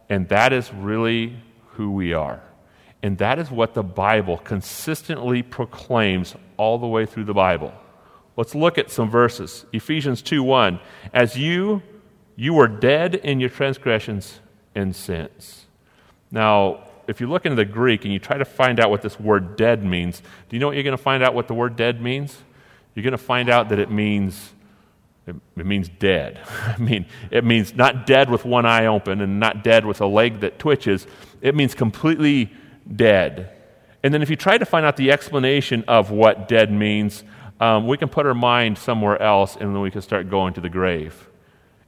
and 0.09 0.29
that 0.29 0.53
is 0.53 0.73
really 0.73 1.37
who 1.71 1.93
we 1.93 2.13
are. 2.13 2.43
And 3.03 3.19
that 3.19 3.39
is 3.39 3.51
what 3.51 3.75
the 3.75 3.83
Bible 3.83 4.37
consistently 4.39 5.43
proclaims 5.43 6.35
all 6.57 6.79
the 6.79 6.87
way 6.87 7.07
through 7.07 7.25
the 7.25 7.35
Bible. 7.35 7.73
Let's 8.37 8.55
look 8.55 8.79
at 8.79 8.91
some 8.91 9.11
verses. 9.11 9.67
Ephesians 9.73 10.23
2 10.23 10.43
1. 10.43 10.81
As 11.13 11.37
you, 11.37 11.83
you 12.37 12.55
were 12.55 12.69
dead 12.69 13.15
in 13.15 13.41
your 13.41 13.51
transgressions 13.51 14.41
and 14.75 14.95
sins. 14.95 15.67
Now, 16.31 16.85
if 17.07 17.21
you 17.21 17.29
look 17.29 17.45
into 17.45 17.57
the 17.57 17.65
Greek 17.65 18.05
and 18.05 18.13
you 18.13 18.19
try 18.19 18.39
to 18.39 18.45
find 18.45 18.81
out 18.81 18.91
what 18.91 19.03
this 19.03 19.19
word 19.21 19.57
dead 19.57 19.85
means, 19.85 20.21
do 20.49 20.57
you 20.57 20.61
know 20.61 20.69
what 20.69 20.77
you're 20.77 20.85
going 20.85 20.97
to 20.97 21.03
find 21.03 21.23
out 21.23 21.35
what 21.35 21.49
the 21.49 21.55
word 21.55 21.77
dead 21.77 22.01
means? 22.01 22.39
You're 22.95 23.03
going 23.03 23.13
to 23.13 23.19
find 23.19 23.49
out 23.49 23.69
that 23.71 23.79
it 23.79 23.91
means 23.91 24.53
it, 25.27 25.37
it 25.57 25.67
means 25.67 25.89
dead. 25.89 26.41
I 26.67 26.77
mean, 26.79 27.07
it 27.31 27.45
means 27.45 27.75
not 27.75 28.07
dead 28.07 28.29
with 28.29 28.45
one 28.45 28.67
eye 28.67 28.87
open 28.87 29.21
and 29.21 29.39
not 29.39 29.63
dead 29.63 29.87
with 29.87 30.01
a 30.01 30.07
leg 30.07 30.41
that 30.41 30.59
twitches. 30.59 31.07
It 31.41 31.55
means 31.55 31.75
completely 31.75 32.53
dead. 32.95 33.51
And 34.03 34.13
then 34.13 34.23
if 34.23 34.31
you 34.31 34.37
try 34.37 34.59
to 34.59 34.65
find 34.65 34.85
out 34.85 34.97
the 34.97 35.13
explanation 35.13 35.85
of 35.87 36.11
what 36.11 36.49
dead 36.49 36.73
means, 36.73 37.23
um, 37.61 37.87
we 37.87 37.97
can 37.97 38.09
put 38.09 38.27
our 38.27 38.35
mind 38.35 38.79
somewhere 38.79 39.21
else 39.23 39.55
and 39.55 39.75
then 39.75 39.81
we 39.81 39.93
can 39.93 40.03
start 40.03 40.29
going 40.29 40.55
to 40.55 40.61
the 40.61 40.69
grave. 40.69 41.29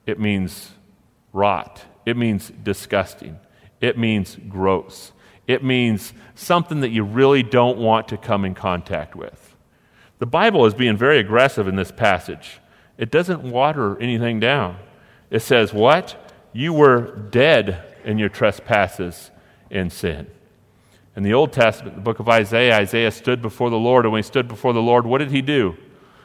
It 0.07 0.21
means 0.21 0.73
rot. 1.33 1.83
It 2.07 2.17
means 2.17 2.53
disgusting. 2.63 3.39
It 3.81 3.99
means 3.99 4.37
gross. 4.49 5.13
It 5.47 5.63
means 5.63 6.13
something 6.35 6.81
that 6.81 6.91
you 6.91 7.03
really 7.05 7.43
don't 7.43 7.79
want 7.79 8.09
to 8.09 8.17
come 8.17 8.45
in 8.45 8.55
contact 8.55 9.15
with. 9.15 9.55
The 10.19 10.27
Bible 10.27 10.65
is 10.67 10.75
being 10.75 10.97
very 10.97 11.19
aggressive 11.19 11.69
in 11.69 11.77
this 11.77 11.93
passage. 11.93 12.61
It 12.97 13.11
doesn't 13.11 13.43
water 13.43 14.01
anything 14.01 14.41
down. 14.41 14.79
It 15.31 15.41
says, 15.41 15.73
What? 15.73 16.21
You 16.53 16.73
were 16.73 17.17
dead 17.31 17.83
in 18.05 18.19
your 18.19 18.29
trespasses 18.29 19.33
and 19.71 19.93
sin. 19.93 20.29
In 21.17 21.25
the 21.25 21.35
Old 21.35 21.53
Testament, 21.53 21.97
the 21.97 22.03
book 22.03 22.21
of 22.21 22.29
Isaiah, 22.29 22.77
Isaiah 22.77 23.11
stood 23.11 23.43
before 23.43 23.71
the 23.71 23.77
Lord, 23.77 24.05
and 24.05 24.13
when 24.13 24.21
he 24.21 24.27
stood 24.27 24.47
before 24.47 24.73
the 24.73 24.83
Lord, 24.83 25.05
what 25.05 25.19
did 25.19 25.31
he 25.31 25.43
do? 25.43 25.77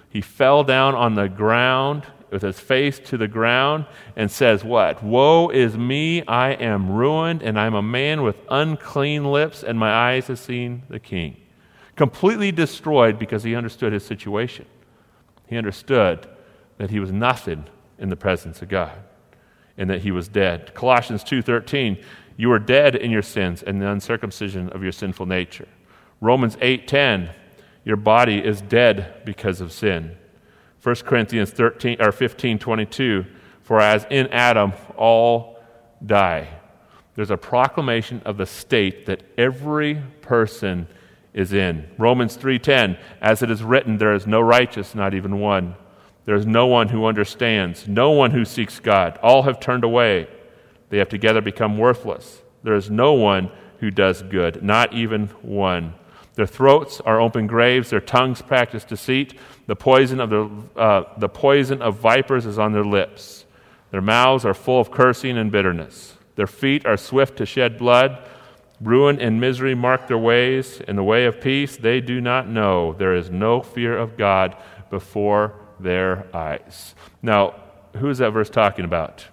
He 0.09 0.21
fell 0.21 0.63
down 0.63 0.95
on 0.95 1.15
the 1.15 1.27
ground 1.27 2.05
with 2.31 2.41
his 2.41 2.59
face 2.59 2.99
to 2.99 3.17
the 3.17 3.27
ground 3.27 3.85
and 4.15 4.29
says, 4.29 4.63
What? 4.63 5.03
Woe 5.03 5.49
is 5.49 5.77
me, 5.77 6.25
I 6.27 6.51
am 6.51 6.91
ruined, 6.91 7.41
and 7.41 7.59
I'm 7.59 7.75
a 7.75 7.81
man 7.81 8.21
with 8.21 8.37
unclean 8.49 9.25
lips, 9.25 9.63
and 9.63 9.79
my 9.79 9.91
eyes 9.91 10.27
have 10.27 10.39
seen 10.39 10.83
the 10.89 10.99
king. 10.99 11.37
Completely 11.95 12.51
destroyed 12.51 13.19
because 13.19 13.43
he 13.43 13.55
understood 13.55 13.93
his 13.93 14.05
situation. 14.05 14.65
He 15.47 15.57
understood 15.57 16.27
that 16.77 16.91
he 16.91 16.99
was 16.99 17.11
nothing 17.11 17.65
in 17.97 18.09
the 18.09 18.15
presence 18.15 18.61
of 18.61 18.69
God 18.69 18.97
and 19.77 19.89
that 19.89 20.01
he 20.01 20.11
was 20.11 20.27
dead. 20.27 20.73
Colossians 20.73 21.23
2:13, 21.23 21.97
you 22.37 22.51
are 22.51 22.59
dead 22.59 22.95
in 22.95 23.11
your 23.11 23.21
sins 23.21 23.63
and 23.63 23.81
the 23.81 23.89
uncircumcision 23.89 24.69
of 24.69 24.83
your 24.83 24.91
sinful 24.91 25.25
nature. 25.25 25.67
Romans 26.21 26.57
8:10, 26.61 27.31
your 27.83 27.97
body 27.97 28.43
is 28.43 28.61
dead 28.61 29.13
because 29.25 29.61
of 29.61 29.71
sin. 29.71 30.15
1 30.81 30.95
Corinthians 31.05 31.51
13 31.51 31.97
or 32.01 32.11
15:22, 32.11 33.25
for 33.61 33.79
as 33.79 34.05
in 34.09 34.27
Adam 34.27 34.73
all 34.95 35.59
die. 36.05 36.47
There's 37.15 37.31
a 37.31 37.37
proclamation 37.37 38.21
of 38.25 38.37
the 38.37 38.45
state 38.45 39.05
that 39.07 39.23
every 39.37 40.01
person 40.21 40.87
is 41.33 41.51
in. 41.53 41.85
Romans 41.97 42.37
3:10, 42.37 42.97
as 43.21 43.43
it 43.43 43.51
is 43.51 43.61
written, 43.61 43.97
there 43.97 44.13
is 44.13 44.25
no 44.25 44.39
righteous, 44.39 44.95
not 44.95 45.13
even 45.13 45.39
one. 45.39 45.75
There 46.25 46.35
is 46.35 46.45
no 46.45 46.67
one 46.67 46.89
who 46.89 47.05
understands, 47.05 47.87
no 47.87 48.11
one 48.11 48.31
who 48.31 48.45
seeks 48.45 48.79
God. 48.79 49.19
All 49.21 49.43
have 49.43 49.59
turned 49.59 49.83
away. 49.83 50.27
They 50.89 50.97
have 50.99 51.09
together 51.09 51.41
become 51.41 51.77
worthless. 51.77 52.41
There 52.63 52.75
is 52.75 52.89
no 52.89 53.13
one 53.13 53.51
who 53.79 53.91
does 53.91 54.21
good, 54.21 54.63
not 54.63 54.93
even 54.93 55.27
one. 55.41 55.93
Their 56.39 56.47
throats 56.47 57.01
are 57.01 57.19
open 57.19 57.47
graves, 57.47 57.89
their 57.89 57.99
tongues 57.99 58.41
practice 58.41 58.85
deceit. 58.85 59.37
The 59.67 59.75
poison 59.75 60.21
of, 60.21 60.29
the, 60.29 60.49
uh, 60.77 61.03
the 61.17 61.27
poison 61.27 61.81
of 61.81 61.97
vipers 61.97 62.45
is 62.45 62.57
on 62.57 62.71
their 62.71 62.85
lips. 62.85 63.43
Their 63.91 63.99
mouths 63.99 64.45
are 64.45 64.53
full 64.53 64.79
of 64.79 64.89
cursing 64.89 65.37
and 65.37 65.51
bitterness. 65.51 66.15
Their 66.37 66.47
feet 66.47 66.85
are 66.85 66.95
swift 66.95 67.35
to 67.39 67.45
shed 67.45 67.77
blood. 67.77 68.25
Ruin 68.79 69.19
and 69.19 69.41
misery 69.41 69.75
mark 69.75 70.07
their 70.07 70.17
ways. 70.17 70.79
In 70.87 70.95
the 70.95 71.03
way 71.03 71.25
of 71.25 71.41
peace, 71.41 71.75
they 71.75 71.99
do 71.99 72.21
not 72.21 72.47
know. 72.47 72.93
There 72.93 73.17
is 73.17 73.29
no 73.29 73.61
fear 73.61 73.97
of 73.97 74.15
God 74.15 74.55
before 74.89 75.55
their 75.77 76.33
eyes. 76.33 76.95
Now, 77.21 77.53
who 77.97 78.09
is 78.09 78.19
that 78.19 78.29
verse 78.29 78.49
talking 78.49 78.85
about? 78.85 79.27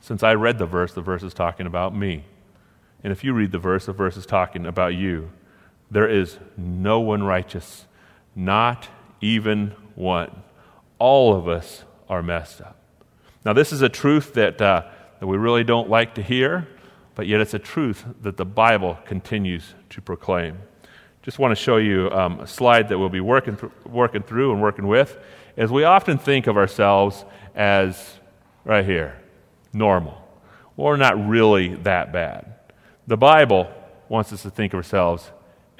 Since 0.00 0.22
I 0.22 0.34
read 0.34 0.58
the 0.58 0.66
verse, 0.66 0.92
the 0.92 1.00
verse 1.00 1.24
is 1.24 1.34
talking 1.34 1.66
about 1.66 1.96
me. 1.96 2.26
And 3.02 3.10
if 3.12 3.24
you 3.24 3.32
read 3.32 3.50
the 3.50 3.58
verse, 3.58 3.86
the 3.86 3.92
verse 3.92 4.16
is 4.16 4.24
talking 4.24 4.66
about 4.66 4.94
you. 4.94 5.32
There 5.90 6.08
is 6.08 6.38
no 6.56 7.00
one 7.00 7.22
righteous, 7.22 7.86
not 8.34 8.88
even 9.20 9.74
one. 9.94 10.42
All 10.98 11.34
of 11.34 11.48
us 11.48 11.84
are 12.08 12.22
messed 12.22 12.60
up. 12.60 12.76
Now, 13.44 13.52
this 13.52 13.72
is 13.72 13.82
a 13.82 13.88
truth 13.88 14.34
that, 14.34 14.60
uh, 14.60 14.84
that 15.18 15.26
we 15.26 15.36
really 15.36 15.64
don't 15.64 15.88
like 15.88 16.14
to 16.14 16.22
hear, 16.22 16.68
but 17.14 17.26
yet 17.26 17.40
it's 17.40 17.54
a 17.54 17.58
truth 17.58 18.04
that 18.22 18.36
the 18.36 18.44
Bible 18.44 18.98
continues 19.04 19.74
to 19.90 20.00
proclaim. 20.00 20.58
Just 21.22 21.38
want 21.38 21.52
to 21.52 21.56
show 21.56 21.76
you 21.76 22.10
um, 22.10 22.40
a 22.40 22.46
slide 22.46 22.88
that 22.88 22.98
we'll 22.98 23.08
be 23.08 23.20
working, 23.20 23.56
th- 23.56 23.72
working 23.84 24.22
through 24.22 24.52
and 24.52 24.62
working 24.62 24.86
with. 24.86 25.18
As 25.56 25.70
we 25.70 25.84
often 25.84 26.18
think 26.18 26.46
of 26.46 26.56
ourselves 26.56 27.24
as, 27.54 28.18
right 28.64 28.84
here, 28.84 29.18
normal. 29.72 30.16
We're 30.76 30.96
not 30.96 31.28
really 31.28 31.74
that 31.76 32.12
bad. 32.12 32.54
The 33.06 33.16
Bible 33.16 33.70
wants 34.08 34.32
us 34.32 34.42
to 34.42 34.50
think 34.50 34.72
of 34.72 34.78
ourselves 34.78 35.30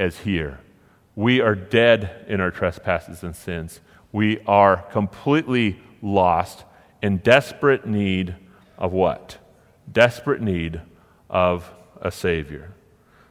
as 0.01 0.21
here. 0.21 0.59
We 1.15 1.41
are 1.43 1.55
dead 1.55 2.25
in 2.27 2.41
our 2.41 2.51
trespasses 2.51 3.23
and 3.23 3.37
sins. 3.37 3.81
We 4.11 4.41
are 4.47 4.79
completely 4.79 5.79
lost 6.01 6.65
in 7.03 7.19
desperate 7.19 7.87
need 7.87 8.35
of 8.79 8.93
what? 8.93 9.37
Desperate 9.93 10.41
need 10.41 10.81
of 11.29 11.71
a 12.01 12.11
Savior. 12.11 12.73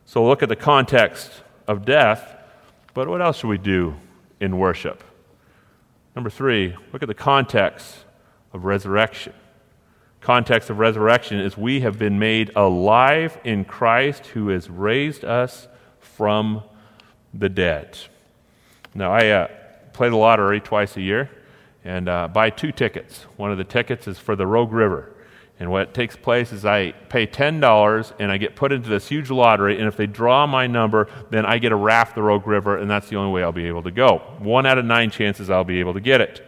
So 0.06 0.26
look 0.26 0.44
at 0.44 0.50
the 0.50 0.56
context 0.56 1.32
of 1.68 1.86
death, 1.86 2.36
but 2.94 3.08
what 3.08 3.22
else 3.22 3.38
should 3.38 3.48
we 3.48 3.58
do 3.58 3.96
in 4.40 4.60
worship? 4.60 5.04
Number 6.16 6.30
three, 6.30 6.76
look 6.94 7.02
at 7.02 7.08
the 7.08 7.16
context 7.16 8.06
of 8.54 8.64
resurrection. 8.64 9.34
Context 10.22 10.70
of 10.70 10.78
resurrection 10.78 11.40
is 11.40 11.58
we 11.58 11.80
have 11.80 11.98
been 11.98 12.20
made 12.20 12.52
alive 12.56 13.40
in 13.44 13.66
Christ 13.66 14.28
who 14.28 14.50
has 14.50 14.70
raised 14.70 15.26
us 15.26 15.68
from 16.00 16.64
the 17.34 17.50
dead. 17.50 17.98
Now, 18.94 19.12
I 19.12 19.28
uh, 19.30 19.48
play 19.94 20.10
the 20.10 20.16
lottery 20.16 20.60
twice 20.60 20.98
a 20.98 21.02
year 21.02 21.30
and 21.84 22.10
uh, 22.10 22.28
buy 22.28 22.50
two 22.50 22.72
tickets. 22.72 23.24
One 23.38 23.52
of 23.52 23.58
the 23.58 23.64
tickets 23.64 24.08
is 24.08 24.18
for 24.18 24.36
the 24.36 24.48
Rogue 24.48 24.72
River. 24.72 25.14
And 25.60 25.70
what 25.70 25.94
takes 25.94 26.16
place 26.16 26.54
is 26.54 26.64
I 26.64 26.92
pay 26.92 27.28
$10 27.28 28.14
and 28.18 28.32
I 28.32 28.38
get 28.38 28.56
put 28.56 28.72
into 28.72 28.90
this 28.90 29.10
huge 29.10 29.30
lottery. 29.30 29.78
And 29.78 29.88
if 29.88 29.98
they 29.98 30.08
draw 30.08 30.48
my 30.48 30.68
number, 30.68 31.10
then 31.32 31.46
I 31.46 31.58
get 31.58 31.74
a 31.74 31.76
raft 31.76 32.16
the 32.16 32.24
Rogue 32.24 32.48
River, 32.48 32.78
and 32.78 32.90
that's 32.90 33.10
the 33.10 33.18
only 33.18 33.34
way 33.34 33.44
I'll 33.44 33.52
be 33.52 33.68
able 33.68 33.84
to 33.84 33.92
go. 33.92 34.20
One 34.40 34.66
out 34.66 34.78
of 34.78 34.86
nine 34.86 35.12
chances 35.12 35.50
I'll 35.50 35.66
be 35.66 35.82
able 35.82 35.94
to 35.96 36.00
get 36.00 36.22
it. 36.22 36.46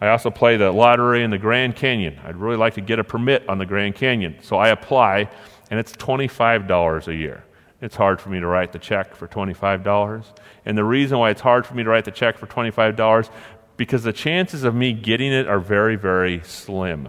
I 0.00 0.08
also 0.08 0.30
play 0.30 0.56
the 0.56 0.72
lottery 0.72 1.22
in 1.22 1.30
the 1.30 1.38
Grand 1.38 1.76
Canyon. 1.76 2.18
I'd 2.24 2.36
really 2.36 2.56
like 2.56 2.74
to 2.74 2.80
get 2.80 2.98
a 2.98 3.04
permit 3.04 3.48
on 3.48 3.58
the 3.58 3.66
Grand 3.66 3.94
Canyon. 3.94 4.38
So 4.42 4.56
I 4.56 4.68
apply, 4.68 5.28
and 5.70 5.78
it's 5.78 5.92
$25 5.92 7.08
a 7.08 7.14
year. 7.14 7.44
It's 7.80 7.94
hard 7.94 8.20
for 8.20 8.28
me 8.28 8.40
to 8.40 8.46
write 8.46 8.72
the 8.72 8.78
check 8.78 9.14
for 9.14 9.28
$25. 9.28 10.24
And 10.64 10.76
the 10.76 10.84
reason 10.84 11.18
why 11.18 11.30
it's 11.30 11.40
hard 11.40 11.64
for 11.64 11.74
me 11.74 11.84
to 11.84 11.90
write 11.90 12.04
the 12.04 12.10
check 12.10 12.36
for 12.36 12.46
$25 12.46 13.30
because 13.76 14.02
the 14.02 14.12
chances 14.12 14.64
of 14.64 14.74
me 14.74 14.92
getting 14.92 15.32
it 15.32 15.46
are 15.46 15.60
very, 15.60 15.96
very 15.96 16.42
slim. 16.42 17.08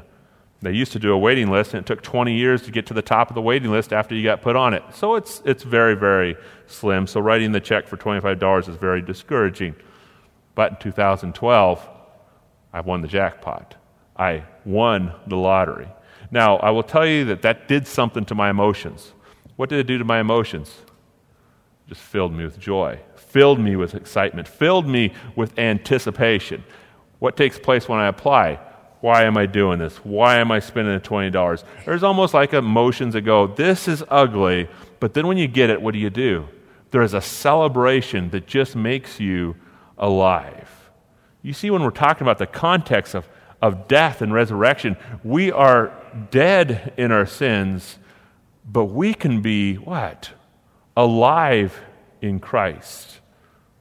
They 0.61 0.73
used 0.73 0.91
to 0.91 0.99
do 0.99 1.13
a 1.13 1.17
waiting 1.17 1.49
list, 1.49 1.73
and 1.73 1.81
it 1.81 1.87
took 1.87 2.01
20 2.01 2.33
years 2.33 2.61
to 2.63 2.71
get 2.71 2.85
to 2.87 2.93
the 2.93 3.01
top 3.01 3.29
of 3.29 3.35
the 3.35 3.41
waiting 3.41 3.71
list 3.71 3.93
after 3.93 4.13
you 4.13 4.23
got 4.23 4.41
put 4.41 4.55
on 4.55 4.73
it. 4.73 4.83
So 4.93 5.15
it's, 5.15 5.41
it's 5.45 5.63
very, 5.63 5.95
very 5.95 6.35
slim. 6.67 7.07
So 7.07 7.21
writing 7.21 7.53
the 7.53 7.61
check 7.61 7.87
for 7.87 7.97
$25 7.97 8.67
is 8.67 8.75
very 8.75 9.01
discouraging. 9.01 9.75
But 10.55 10.73
in 10.73 10.77
2012, 10.79 11.89
I 12.73 12.81
won 12.81 13.01
the 13.01 13.07
jackpot. 13.07 13.75
I 14.17 14.43
won 14.65 15.13
the 15.27 15.37
lottery. 15.37 15.87
Now, 16.29 16.57
I 16.57 16.71
will 16.71 16.83
tell 16.83 17.07
you 17.07 17.25
that 17.25 17.41
that 17.43 17.67
did 17.67 17.87
something 17.87 18.25
to 18.25 18.35
my 18.35 18.49
emotions. 18.49 19.13
What 19.59 19.67
did 19.67 19.79
it 19.79 19.87
do 19.87 19.97
to 19.97 20.05
my 20.05 20.21
emotions? 20.21 20.73
It 21.85 21.89
just 21.89 21.99
filled 21.99 22.31
me 22.31 22.45
with 22.45 22.57
joy, 22.57 23.01
filled 23.17 23.59
me 23.59 23.75
with 23.75 23.93
excitement, 23.93 24.47
filled 24.47 24.87
me 24.87 25.11
with 25.35 25.59
anticipation. 25.59 26.63
What 27.19 27.35
takes 27.35 27.59
place 27.59 27.89
when 27.89 27.99
I 27.99 28.07
apply? 28.07 28.61
Why 29.01 29.23
am 29.23 29.35
I 29.35 29.47
doing 29.47 29.77
this? 29.77 29.97
Why 29.97 30.37
am 30.37 30.49
I 30.49 30.59
spending 30.59 30.93
the 30.93 31.01
$20? 31.01 31.65
There's 31.83 32.03
almost 32.03 32.33
like 32.33 32.53
emotions 32.53 33.15
that 33.15 33.23
go, 33.23 33.47
this 33.47 33.89
is 33.89 34.01
ugly, 34.07 34.69
but 35.01 35.13
then 35.13 35.27
when 35.27 35.37
you 35.37 35.49
get 35.49 35.69
it, 35.69 35.81
what 35.81 35.91
do 35.91 35.99
you 35.99 36.09
do? 36.09 36.47
There 36.91 37.01
is 37.01 37.13
a 37.13 37.19
celebration 37.19 38.29
that 38.29 38.47
just 38.47 38.77
makes 38.77 39.19
you 39.19 39.57
alive. 39.97 40.89
You 41.41 41.51
see, 41.51 41.69
when 41.69 41.83
we're 41.83 41.89
talking 41.89 42.23
about 42.23 42.37
the 42.37 42.47
context 42.47 43.13
of, 43.13 43.27
of 43.61 43.89
death 43.89 44.21
and 44.21 44.33
resurrection, 44.33 44.95
we 45.21 45.51
are 45.51 45.91
dead 46.31 46.93
in 46.95 47.11
our 47.11 47.25
sins, 47.25 47.98
but 48.71 48.85
we 48.85 49.13
can 49.13 49.41
be 49.41 49.75
what? 49.75 50.31
Alive 50.95 51.81
in 52.21 52.39
Christ. 52.39 53.19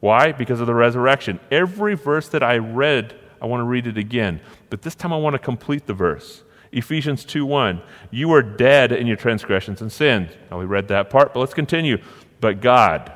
Why? 0.01 0.33
Because 0.33 0.61
of 0.61 0.67
the 0.67 0.75
resurrection. 0.75 1.41
Every 1.51 1.95
verse 1.95 2.29
that 2.29 2.43
I 2.43 2.59
read 2.59 3.15
I 3.41 3.47
want 3.47 3.61
to 3.61 3.65
read 3.65 3.87
it 3.87 3.99
again, 3.99 4.41
but 4.71 4.83
this 4.83 4.95
time 4.95 5.13
I 5.13 5.17
want 5.17 5.35
to 5.35 5.39
complete 5.39 5.87
the 5.87 5.95
verse. 5.95 6.43
Ephesians 6.73 7.25
2 7.25 7.47
1. 7.47 7.81
You 8.11 8.33
are 8.33 8.43
dead 8.43 8.93
in 8.93 9.07
your 9.07 9.17
transgressions 9.17 9.81
and 9.81 9.91
sins. 9.91 10.33
Now 10.51 10.59
we 10.59 10.67
read 10.67 10.89
that 10.89 11.11
part, 11.11 11.33
but 11.33 11.41
let's 11.41 11.55
continue. 11.55 11.99
But 12.41 12.61
God, 12.61 13.13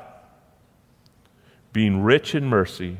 being 1.71 2.01
rich 2.01 2.33
in 2.33 2.45
mercy, 2.45 2.97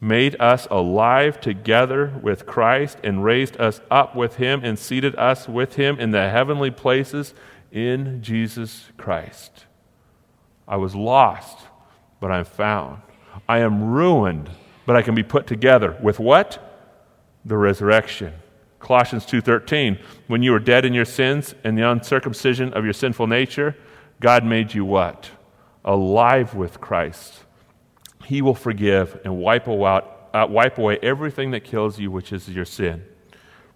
made 0.00 0.36
us 0.40 0.68
alive 0.70 1.40
together 1.40 2.18
with 2.22 2.46
Christ 2.46 2.98
and 3.02 3.24
raised 3.24 3.58
us 3.58 3.80
up 3.90 4.14
with 4.14 4.36
him 4.36 4.60
and 4.62 4.78
seated 4.78 5.16
us 5.16 5.48
with 5.48 5.76
him 5.76 5.98
in 5.98 6.10
the 6.10 6.28
heavenly 6.28 6.70
places 6.70 7.32
in 7.76 8.22
Jesus 8.22 8.86
Christ. 8.96 9.66
I 10.66 10.76
was 10.76 10.94
lost, 10.94 11.58
but 12.20 12.30
I'm 12.32 12.46
found. 12.46 13.02
I 13.46 13.58
am 13.58 13.90
ruined, 13.92 14.48
but 14.86 14.96
I 14.96 15.02
can 15.02 15.14
be 15.14 15.22
put 15.22 15.46
together 15.46 15.96
with 16.02 16.18
what? 16.18 16.58
The 17.44 17.58
resurrection. 17.58 18.32
Colossians 18.80 19.26
2:13 19.26 19.98
When 20.26 20.42
you 20.42 20.52
were 20.52 20.58
dead 20.58 20.86
in 20.86 20.94
your 20.94 21.04
sins 21.04 21.54
and 21.64 21.76
the 21.76 21.88
uncircumcision 21.88 22.72
of 22.72 22.84
your 22.84 22.94
sinful 22.94 23.26
nature, 23.26 23.76
God 24.20 24.42
made 24.42 24.72
you 24.72 24.86
what? 24.86 25.30
Alive 25.84 26.54
with 26.54 26.80
Christ. 26.80 27.44
He 28.24 28.40
will 28.40 28.54
forgive 28.54 29.20
and 29.22 29.36
wipe 29.36 29.66
away, 29.66 30.00
uh, 30.32 30.46
wipe 30.48 30.78
away 30.78 30.98
everything 31.02 31.50
that 31.50 31.62
kills 31.64 31.98
you, 31.98 32.10
which 32.10 32.32
is 32.32 32.48
your 32.48 32.64
sin. 32.64 33.04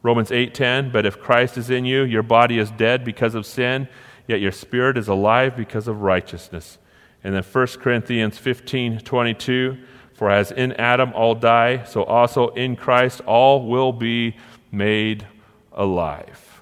Romans 0.03 0.31
8:10 0.31 0.91
But 0.93 1.07
if 1.07 1.21
Christ 1.21 1.59
is 1.59 1.71
in 1.71 1.85
you, 1.85 2.03
your 2.03 2.23
body 2.23 2.59
is 2.59 2.71
dead 2.71 3.05
because 3.05 3.35
of 3.35 3.47
sin, 3.47 3.89
yet 4.27 4.41
your 4.41 4.53
spirit 4.53 4.97
is 4.97 5.09
alive 5.09 5.57
because 5.57 5.89
of 5.89 6.03
righteousness. 6.03 6.79
And 7.23 7.35
then 7.35 7.43
1 7.43 7.81
Corinthians 7.81 8.39
15:22 8.39 9.79
for 10.21 10.31
as 10.31 10.53
in 10.53 10.75
Adam 10.75 11.15
all 11.15 11.35
die, 11.35 11.83
so 11.85 12.05
also 12.05 12.49
in 12.49 12.77
Christ 12.77 13.23
all 13.23 13.67
will 13.67 13.91
be 13.91 14.37
made 14.71 15.27
alive. 15.73 16.61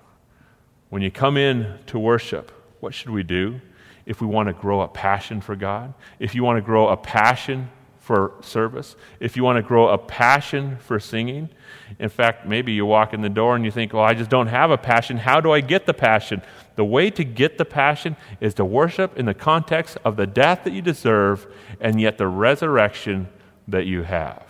When 0.90 1.02
you 1.02 1.10
come 1.10 1.36
in 1.36 1.80
to 1.86 1.98
worship, 1.98 2.52
what 2.78 2.94
should 2.94 3.10
we 3.10 3.24
do? 3.24 3.60
If 4.06 4.20
we 4.20 4.28
want 4.28 4.46
to 4.46 4.52
grow 4.52 4.82
a 4.82 4.86
passion 4.86 5.40
for 5.40 5.56
God, 5.56 5.92
if 6.20 6.36
you 6.36 6.44
want 6.44 6.58
to 6.58 6.62
grow 6.62 6.86
a 6.86 6.96
passion 6.96 7.68
for 7.98 8.34
service, 8.42 8.94
if 9.18 9.36
you 9.36 9.42
want 9.42 9.56
to 9.56 9.62
grow 9.62 9.88
a 9.88 9.98
passion 9.98 10.76
for 10.76 11.00
singing, 11.00 11.48
in 11.98 12.08
fact, 12.08 12.46
maybe 12.46 12.72
you 12.72 12.86
walk 12.86 13.14
in 13.14 13.20
the 13.20 13.28
door 13.28 13.56
and 13.56 13.64
you 13.64 13.70
think, 13.70 13.92
well, 13.92 14.04
I 14.04 14.14
just 14.14 14.30
don't 14.30 14.46
have 14.46 14.70
a 14.70 14.78
passion. 14.78 15.16
How 15.16 15.40
do 15.40 15.52
I 15.52 15.60
get 15.60 15.86
the 15.86 15.94
passion? 15.94 16.42
The 16.76 16.84
way 16.84 17.10
to 17.10 17.24
get 17.24 17.58
the 17.58 17.64
passion 17.64 18.16
is 18.40 18.54
to 18.54 18.64
worship 18.64 19.18
in 19.18 19.26
the 19.26 19.34
context 19.34 19.98
of 20.04 20.16
the 20.16 20.26
death 20.26 20.64
that 20.64 20.72
you 20.72 20.82
deserve 20.82 21.46
and 21.80 22.00
yet 22.00 22.18
the 22.18 22.28
resurrection 22.28 23.28
that 23.66 23.86
you 23.86 24.02
have. 24.02 24.44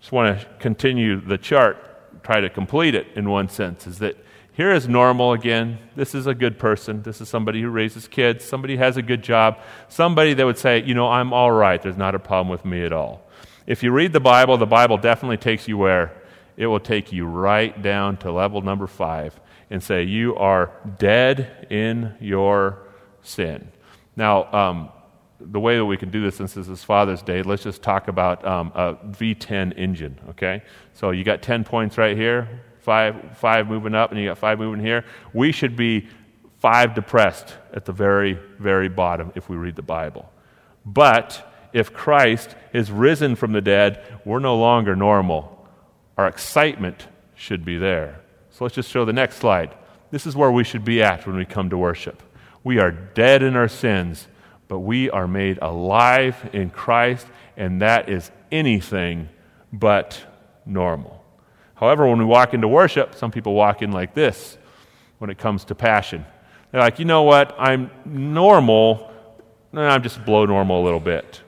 Just 0.00 0.12
want 0.12 0.38
to 0.38 0.46
continue 0.58 1.20
the 1.20 1.38
chart, 1.38 2.22
try 2.22 2.40
to 2.40 2.48
complete 2.48 2.94
it 2.94 3.06
in 3.16 3.28
one 3.28 3.48
sense, 3.48 3.86
is 3.86 3.98
that 3.98 4.16
here 4.56 4.72
is 4.72 4.88
normal 4.88 5.34
again. 5.34 5.78
This 5.96 6.14
is 6.14 6.26
a 6.26 6.34
good 6.34 6.58
person. 6.58 7.02
This 7.02 7.20
is 7.20 7.28
somebody 7.28 7.60
who 7.60 7.68
raises 7.68 8.08
kids. 8.08 8.42
Somebody 8.42 8.78
has 8.78 8.96
a 8.96 9.02
good 9.02 9.22
job. 9.22 9.58
Somebody 9.88 10.32
that 10.32 10.46
would 10.46 10.56
say, 10.56 10.82
you 10.82 10.94
know, 10.94 11.08
I'm 11.08 11.34
all 11.34 11.52
right. 11.52 11.80
There's 11.82 11.98
not 11.98 12.14
a 12.14 12.18
problem 12.18 12.48
with 12.48 12.64
me 12.64 12.82
at 12.82 12.90
all. 12.90 13.20
If 13.66 13.82
you 13.82 13.92
read 13.92 14.14
the 14.14 14.20
Bible, 14.20 14.56
the 14.56 14.64
Bible 14.64 14.96
definitely 14.96 15.36
takes 15.36 15.68
you 15.68 15.76
where? 15.76 16.15
It 16.56 16.66
will 16.66 16.80
take 16.80 17.12
you 17.12 17.26
right 17.26 17.80
down 17.82 18.16
to 18.18 18.32
level 18.32 18.62
number 18.62 18.86
five 18.86 19.38
and 19.70 19.82
say, 19.82 20.04
You 20.04 20.36
are 20.36 20.72
dead 20.98 21.66
in 21.70 22.14
your 22.20 22.78
sin. 23.22 23.68
Now, 24.16 24.52
um, 24.52 24.88
the 25.38 25.60
way 25.60 25.76
that 25.76 25.84
we 25.84 25.96
can 25.96 26.10
do 26.10 26.22
this, 26.22 26.36
since 26.36 26.54
this 26.54 26.68
is 26.68 26.82
Father's 26.82 27.22
Day, 27.22 27.42
let's 27.42 27.62
just 27.62 27.82
talk 27.82 28.08
about 28.08 28.44
um, 28.46 28.72
a 28.74 28.94
V10 28.94 29.76
engine, 29.76 30.18
okay? 30.30 30.62
So 30.94 31.10
you 31.10 31.24
got 31.24 31.42
10 31.42 31.64
points 31.64 31.98
right 31.98 32.16
here, 32.16 32.62
five, 32.80 33.36
five 33.36 33.68
moving 33.68 33.94
up, 33.94 34.10
and 34.10 34.20
you 34.20 34.28
got 34.28 34.38
five 34.38 34.58
moving 34.58 34.84
here. 34.84 35.04
We 35.34 35.52
should 35.52 35.76
be 35.76 36.08
five 36.58 36.94
depressed 36.94 37.54
at 37.74 37.84
the 37.84 37.92
very, 37.92 38.38
very 38.58 38.88
bottom 38.88 39.32
if 39.34 39.48
we 39.48 39.56
read 39.56 39.76
the 39.76 39.82
Bible. 39.82 40.32
But 40.86 41.52
if 41.72 41.92
Christ 41.92 42.56
is 42.72 42.90
risen 42.90 43.36
from 43.36 43.52
the 43.52 43.60
dead, 43.60 44.02
we're 44.24 44.38
no 44.38 44.56
longer 44.56 44.96
normal. 44.96 45.55
Our 46.16 46.26
excitement 46.26 47.08
should 47.34 47.64
be 47.64 47.78
there. 47.78 48.20
So 48.50 48.64
let's 48.64 48.74
just 48.74 48.90
show 48.90 49.04
the 49.04 49.12
next 49.12 49.36
slide. 49.36 49.74
This 50.10 50.26
is 50.26 50.34
where 50.34 50.50
we 50.50 50.64
should 50.64 50.84
be 50.84 51.02
at 51.02 51.26
when 51.26 51.36
we 51.36 51.44
come 51.44 51.70
to 51.70 51.78
worship. 51.78 52.22
We 52.64 52.78
are 52.78 52.90
dead 52.90 53.42
in 53.42 53.56
our 53.56 53.68
sins 53.68 54.28
but 54.68 54.80
we 54.80 55.10
are 55.10 55.28
made 55.28 55.58
alive 55.62 56.50
in 56.52 56.70
Christ, 56.70 57.26
and 57.56 57.82
that 57.82 58.08
is 58.08 58.30
anything 58.50 59.28
but 59.72 60.22
normal. 60.64 61.22
However, 61.74 62.06
when 62.08 62.18
we 62.18 62.24
walk 62.24 62.54
into 62.54 62.68
worship, 62.68 63.14
some 63.14 63.30
people 63.30 63.54
walk 63.54 63.82
in 63.82 63.92
like 63.92 64.14
this 64.14 64.58
when 65.18 65.30
it 65.30 65.38
comes 65.38 65.64
to 65.66 65.74
passion. 65.74 66.24
They're 66.70 66.80
like, 66.80 66.98
you 66.98 67.04
know 67.04 67.22
what? 67.22 67.54
I'm 67.58 67.90
normal. 68.04 69.10
I'm 69.72 70.02
just 70.02 70.24
below 70.24 70.46
normal 70.46 70.82
a 70.82 70.84
little 70.84 71.00
bit. 71.00 71.42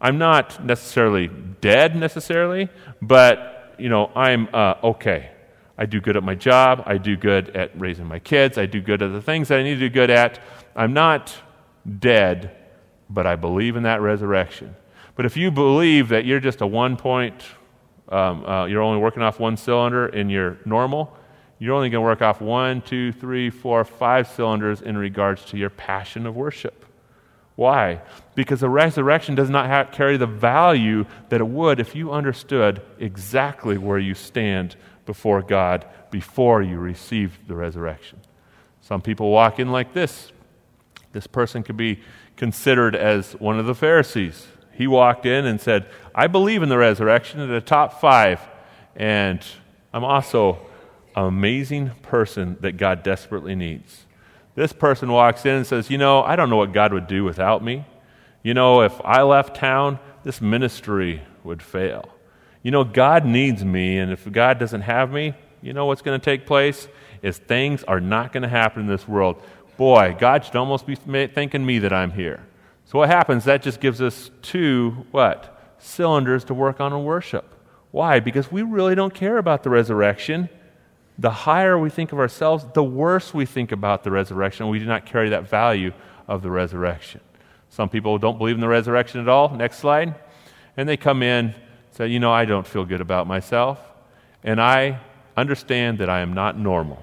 I'm 0.00 0.18
not 0.18 0.64
necessarily 0.64 1.28
dead 1.60 1.94
necessarily, 1.94 2.68
but 3.00 3.61
you 3.82 3.88
know, 3.88 4.12
I'm 4.14 4.48
uh, 4.54 4.74
okay. 4.84 5.30
I 5.76 5.86
do 5.86 6.00
good 6.00 6.16
at 6.16 6.22
my 6.22 6.36
job. 6.36 6.84
I 6.86 6.98
do 6.98 7.16
good 7.16 7.56
at 7.56 7.72
raising 7.78 8.06
my 8.06 8.20
kids. 8.20 8.56
I 8.56 8.66
do 8.66 8.80
good 8.80 9.02
at 9.02 9.10
the 9.10 9.20
things 9.20 9.48
that 9.48 9.58
I 9.58 9.64
need 9.64 9.74
to 9.74 9.80
do 9.80 9.88
good 9.88 10.08
at. 10.08 10.38
I'm 10.76 10.92
not 10.92 11.34
dead, 11.98 12.56
but 13.10 13.26
I 13.26 13.34
believe 13.34 13.74
in 13.74 13.82
that 13.82 14.00
resurrection. 14.00 14.76
But 15.16 15.26
if 15.26 15.36
you 15.36 15.50
believe 15.50 16.10
that 16.10 16.24
you're 16.24 16.38
just 16.38 16.60
a 16.60 16.66
one 16.66 16.96
point, 16.96 17.42
um, 18.08 18.44
uh, 18.44 18.66
you're 18.66 18.82
only 18.82 19.00
working 19.00 19.22
off 19.22 19.40
one 19.40 19.56
cylinder 19.56 20.06
in 20.06 20.30
your 20.30 20.58
normal, 20.64 21.16
you're 21.58 21.74
only 21.74 21.90
going 21.90 22.02
to 22.02 22.06
work 22.06 22.22
off 22.22 22.40
one, 22.40 22.82
two, 22.82 23.10
three, 23.10 23.50
four, 23.50 23.84
five 23.84 24.28
cylinders 24.28 24.82
in 24.82 24.96
regards 24.96 25.44
to 25.46 25.56
your 25.56 25.70
passion 25.70 26.26
of 26.26 26.36
worship. 26.36 26.86
Why? 27.56 28.00
Because 28.34 28.60
the 28.60 28.70
resurrection 28.70 29.34
does 29.34 29.50
not 29.50 29.66
have, 29.66 29.92
carry 29.92 30.16
the 30.16 30.26
value 30.26 31.04
that 31.28 31.40
it 31.40 31.46
would 31.46 31.80
if 31.80 31.94
you 31.94 32.12
understood 32.12 32.80
exactly 32.98 33.76
where 33.76 33.98
you 33.98 34.14
stand 34.14 34.76
before 35.04 35.42
God 35.42 35.84
before 36.10 36.62
you 36.62 36.78
received 36.78 37.48
the 37.48 37.56
resurrection. 37.56 38.20
Some 38.80 39.00
people 39.00 39.30
walk 39.30 39.58
in 39.58 39.72
like 39.72 39.94
this. 39.94 40.30
This 41.12 41.26
person 41.26 41.62
could 41.62 41.76
be 41.76 42.00
considered 42.36 42.94
as 42.94 43.32
one 43.34 43.58
of 43.58 43.66
the 43.66 43.74
Pharisees. 43.74 44.46
He 44.72 44.86
walked 44.86 45.26
in 45.26 45.44
and 45.44 45.60
said, 45.60 45.86
I 46.14 46.26
believe 46.26 46.62
in 46.62 46.68
the 46.68 46.78
resurrection 46.78 47.40
at 47.40 47.46
the 47.46 47.60
top 47.60 48.00
five, 48.00 48.40
and 48.96 49.44
I'm 49.92 50.04
also 50.04 50.58
an 51.14 51.24
amazing 51.24 51.90
person 52.02 52.56
that 52.60 52.76
God 52.76 53.02
desperately 53.02 53.54
needs. 53.54 54.06
This 54.54 54.72
person 54.72 55.10
walks 55.12 55.44
in 55.46 55.54
and 55.54 55.66
says, 55.66 55.90
You 55.90 55.98
know, 55.98 56.22
I 56.22 56.36
don't 56.36 56.50
know 56.50 56.56
what 56.56 56.72
God 56.72 56.92
would 56.92 57.06
do 57.06 57.24
without 57.24 57.62
me. 57.62 57.84
You 58.42 58.54
know, 58.54 58.82
if 58.82 59.00
I 59.04 59.22
left 59.22 59.56
town, 59.56 59.98
this 60.24 60.40
ministry 60.40 61.22
would 61.44 61.62
fail. 61.62 62.08
You 62.62 62.70
know, 62.70 62.84
God 62.84 63.24
needs 63.24 63.64
me, 63.64 63.98
and 63.98 64.12
if 64.12 64.30
God 64.30 64.58
doesn't 64.58 64.82
have 64.82 65.12
me, 65.12 65.34
you 65.60 65.72
know 65.72 65.86
what's 65.86 66.02
going 66.02 66.18
to 66.18 66.24
take 66.24 66.46
place? 66.46 66.88
Is 67.22 67.38
things 67.38 67.84
are 67.84 68.00
not 68.00 68.32
going 68.32 68.42
to 68.42 68.48
happen 68.48 68.82
in 68.82 68.88
this 68.88 69.06
world 69.06 69.40
boy, 69.76 70.14
God 70.18 70.44
should 70.44 70.56
almost 70.56 70.86
be 70.86 70.94
thanking 70.94 71.66
me 71.66 71.80
that 71.80 71.92
I'm 71.92 72.12
here. 72.12 72.46
So 72.84 72.98
what 72.98 73.08
happens? 73.08 73.44
That 73.44 73.62
just 73.62 73.80
gives 73.80 74.00
us 74.00 74.30
two, 74.40 75.06
what? 75.10 75.74
Cylinders 75.78 76.44
to 76.44 76.54
work 76.54 76.80
on 76.80 76.92
in 76.92 77.04
worship. 77.04 77.44
Why? 77.90 78.20
Because 78.20 78.50
we 78.50 78.62
really 78.62 78.94
don't 78.94 79.12
care 79.12 79.38
about 79.38 79.62
the 79.62 79.70
resurrection. 79.70 80.48
The 81.18 81.30
higher 81.30 81.78
we 81.78 81.90
think 81.90 82.12
of 82.12 82.18
ourselves, 82.18 82.64
the 82.74 82.84
worse 82.84 83.34
we 83.34 83.44
think 83.44 83.72
about 83.72 84.04
the 84.04 84.10
resurrection. 84.10 84.68
We 84.68 84.78
do 84.78 84.86
not 84.86 85.04
carry 85.04 85.30
that 85.30 85.48
value 85.48 85.92
of 86.28 86.42
the 86.42 86.50
resurrection. 86.50 87.20
Some 87.72 87.88
people 87.88 88.18
don't 88.18 88.36
believe 88.36 88.54
in 88.54 88.60
the 88.60 88.68
resurrection 88.68 89.22
at 89.22 89.30
all. 89.30 89.48
Next 89.48 89.78
slide. 89.78 90.14
And 90.76 90.86
they 90.86 90.98
come 90.98 91.22
in, 91.22 91.54
say, 91.92 92.08
You 92.08 92.20
know, 92.20 92.30
I 92.30 92.44
don't 92.44 92.66
feel 92.66 92.84
good 92.84 93.00
about 93.00 93.26
myself. 93.26 93.80
And 94.44 94.60
I 94.60 95.00
understand 95.38 95.96
that 95.98 96.10
I 96.10 96.20
am 96.20 96.34
not 96.34 96.58
normal. 96.58 97.02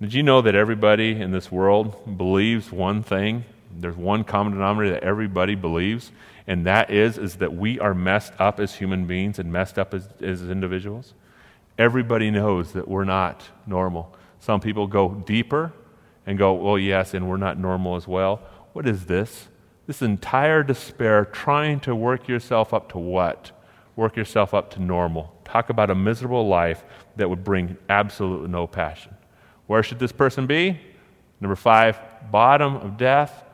Did 0.00 0.14
you 0.14 0.22
know 0.22 0.40
that 0.40 0.54
everybody 0.54 1.20
in 1.20 1.30
this 1.30 1.52
world 1.52 2.16
believes 2.16 2.72
one 2.72 3.02
thing? 3.02 3.44
There's 3.70 3.96
one 3.96 4.24
common 4.24 4.54
denominator 4.54 4.94
that 4.94 5.02
everybody 5.02 5.54
believes, 5.54 6.10
and 6.46 6.64
that 6.64 6.90
is, 6.90 7.18
is 7.18 7.36
that 7.36 7.52
we 7.52 7.78
are 7.78 7.92
messed 7.92 8.32
up 8.38 8.60
as 8.60 8.76
human 8.76 9.06
beings 9.06 9.38
and 9.38 9.52
messed 9.52 9.78
up 9.78 9.92
as, 9.92 10.08
as 10.22 10.40
individuals. 10.48 11.12
Everybody 11.76 12.30
knows 12.30 12.72
that 12.72 12.88
we're 12.88 13.04
not 13.04 13.44
normal. 13.66 14.16
Some 14.40 14.60
people 14.60 14.86
go 14.86 15.10
deeper 15.26 15.74
and 16.26 16.38
go, 16.38 16.54
well, 16.54 16.78
yes, 16.78 17.12
and 17.12 17.28
we're 17.28 17.36
not 17.36 17.58
normal 17.58 17.96
as 17.96 18.08
well. 18.08 18.40
What 18.72 18.88
is 18.88 19.04
this? 19.04 19.48
This 19.88 20.02
entire 20.02 20.62
despair 20.62 21.24
trying 21.24 21.80
to 21.80 21.94
work 21.94 22.28
yourself 22.28 22.74
up 22.74 22.92
to 22.92 22.98
what? 22.98 23.52
Work 23.96 24.16
yourself 24.16 24.52
up 24.52 24.70
to 24.74 24.82
normal. 24.82 25.34
Talk 25.46 25.70
about 25.70 25.88
a 25.88 25.94
miserable 25.94 26.46
life 26.46 26.84
that 27.16 27.30
would 27.30 27.42
bring 27.42 27.78
absolutely 27.88 28.48
no 28.48 28.66
passion. 28.66 29.14
Where 29.66 29.82
should 29.82 29.98
this 29.98 30.12
person 30.12 30.46
be? 30.46 30.78
Number 31.40 31.56
five, 31.56 31.98
bottom 32.30 32.76
of 32.76 32.98
death, 32.98 33.44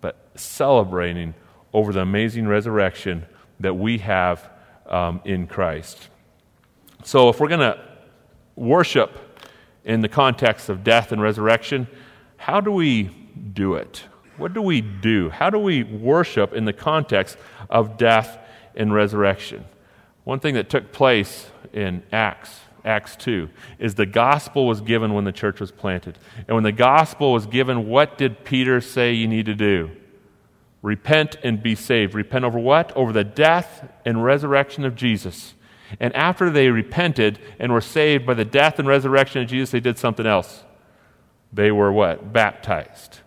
but 0.00 0.30
celebrating 0.36 1.34
over 1.72 1.92
the 1.92 2.02
amazing 2.02 2.46
resurrection 2.46 3.26
that 3.58 3.74
we 3.74 3.98
have 3.98 4.48
um, 4.86 5.20
in 5.24 5.48
Christ. 5.48 6.08
So, 7.02 7.30
if 7.30 7.40
we're 7.40 7.48
going 7.48 7.60
to 7.60 7.84
worship 8.54 9.42
in 9.84 10.02
the 10.02 10.08
context 10.08 10.68
of 10.68 10.84
death 10.84 11.10
and 11.10 11.20
resurrection, 11.20 11.88
how 12.36 12.60
do 12.60 12.70
we 12.70 13.10
do 13.52 13.74
it? 13.74 14.04
What 14.40 14.54
do 14.54 14.62
we 14.62 14.80
do? 14.80 15.30
How 15.30 15.50
do 15.50 15.58
we 15.58 15.82
worship 15.84 16.52
in 16.52 16.64
the 16.64 16.72
context 16.72 17.36
of 17.68 17.96
death 17.96 18.38
and 18.74 18.92
resurrection? 18.92 19.64
One 20.24 20.40
thing 20.40 20.54
that 20.54 20.70
took 20.70 20.92
place 20.92 21.50
in 21.72 22.02
Acts 22.12 22.60
Acts 22.84 23.16
2, 23.16 23.48
is 23.78 23.94
the 23.94 24.06
gospel 24.06 24.66
was 24.66 24.80
given 24.80 25.14
when 25.14 25.24
the 25.24 25.32
church 25.32 25.60
was 25.60 25.70
planted. 25.70 26.18
And 26.48 26.54
when 26.54 26.64
the 26.64 26.72
gospel 26.72 27.32
was 27.32 27.46
given, 27.46 27.88
what 27.88 28.18
did 28.18 28.44
Peter 28.44 28.80
say 28.80 29.12
you 29.12 29.28
need 29.28 29.46
to 29.46 29.54
do? 29.54 29.90
Repent 30.82 31.36
and 31.42 31.62
be 31.62 31.74
saved. 31.74 32.14
Repent 32.14 32.44
over 32.44 32.58
what? 32.58 32.94
Over 32.96 33.12
the 33.12 33.24
death 33.24 33.88
and 34.06 34.24
resurrection 34.24 34.84
of 34.84 34.94
Jesus. 34.94 35.54
And 35.98 36.14
after 36.14 36.50
they 36.50 36.68
repented 36.68 37.38
and 37.58 37.72
were 37.72 37.80
saved 37.80 38.24
by 38.24 38.34
the 38.34 38.44
death 38.44 38.78
and 38.78 38.88
resurrection 38.88 39.42
of 39.42 39.48
Jesus, 39.48 39.70
they 39.70 39.80
did 39.80 39.98
something 39.98 40.26
else. 40.26 40.64
They 41.52 41.70
were 41.70 41.92
what? 41.92 42.32
Baptized. 42.32 43.20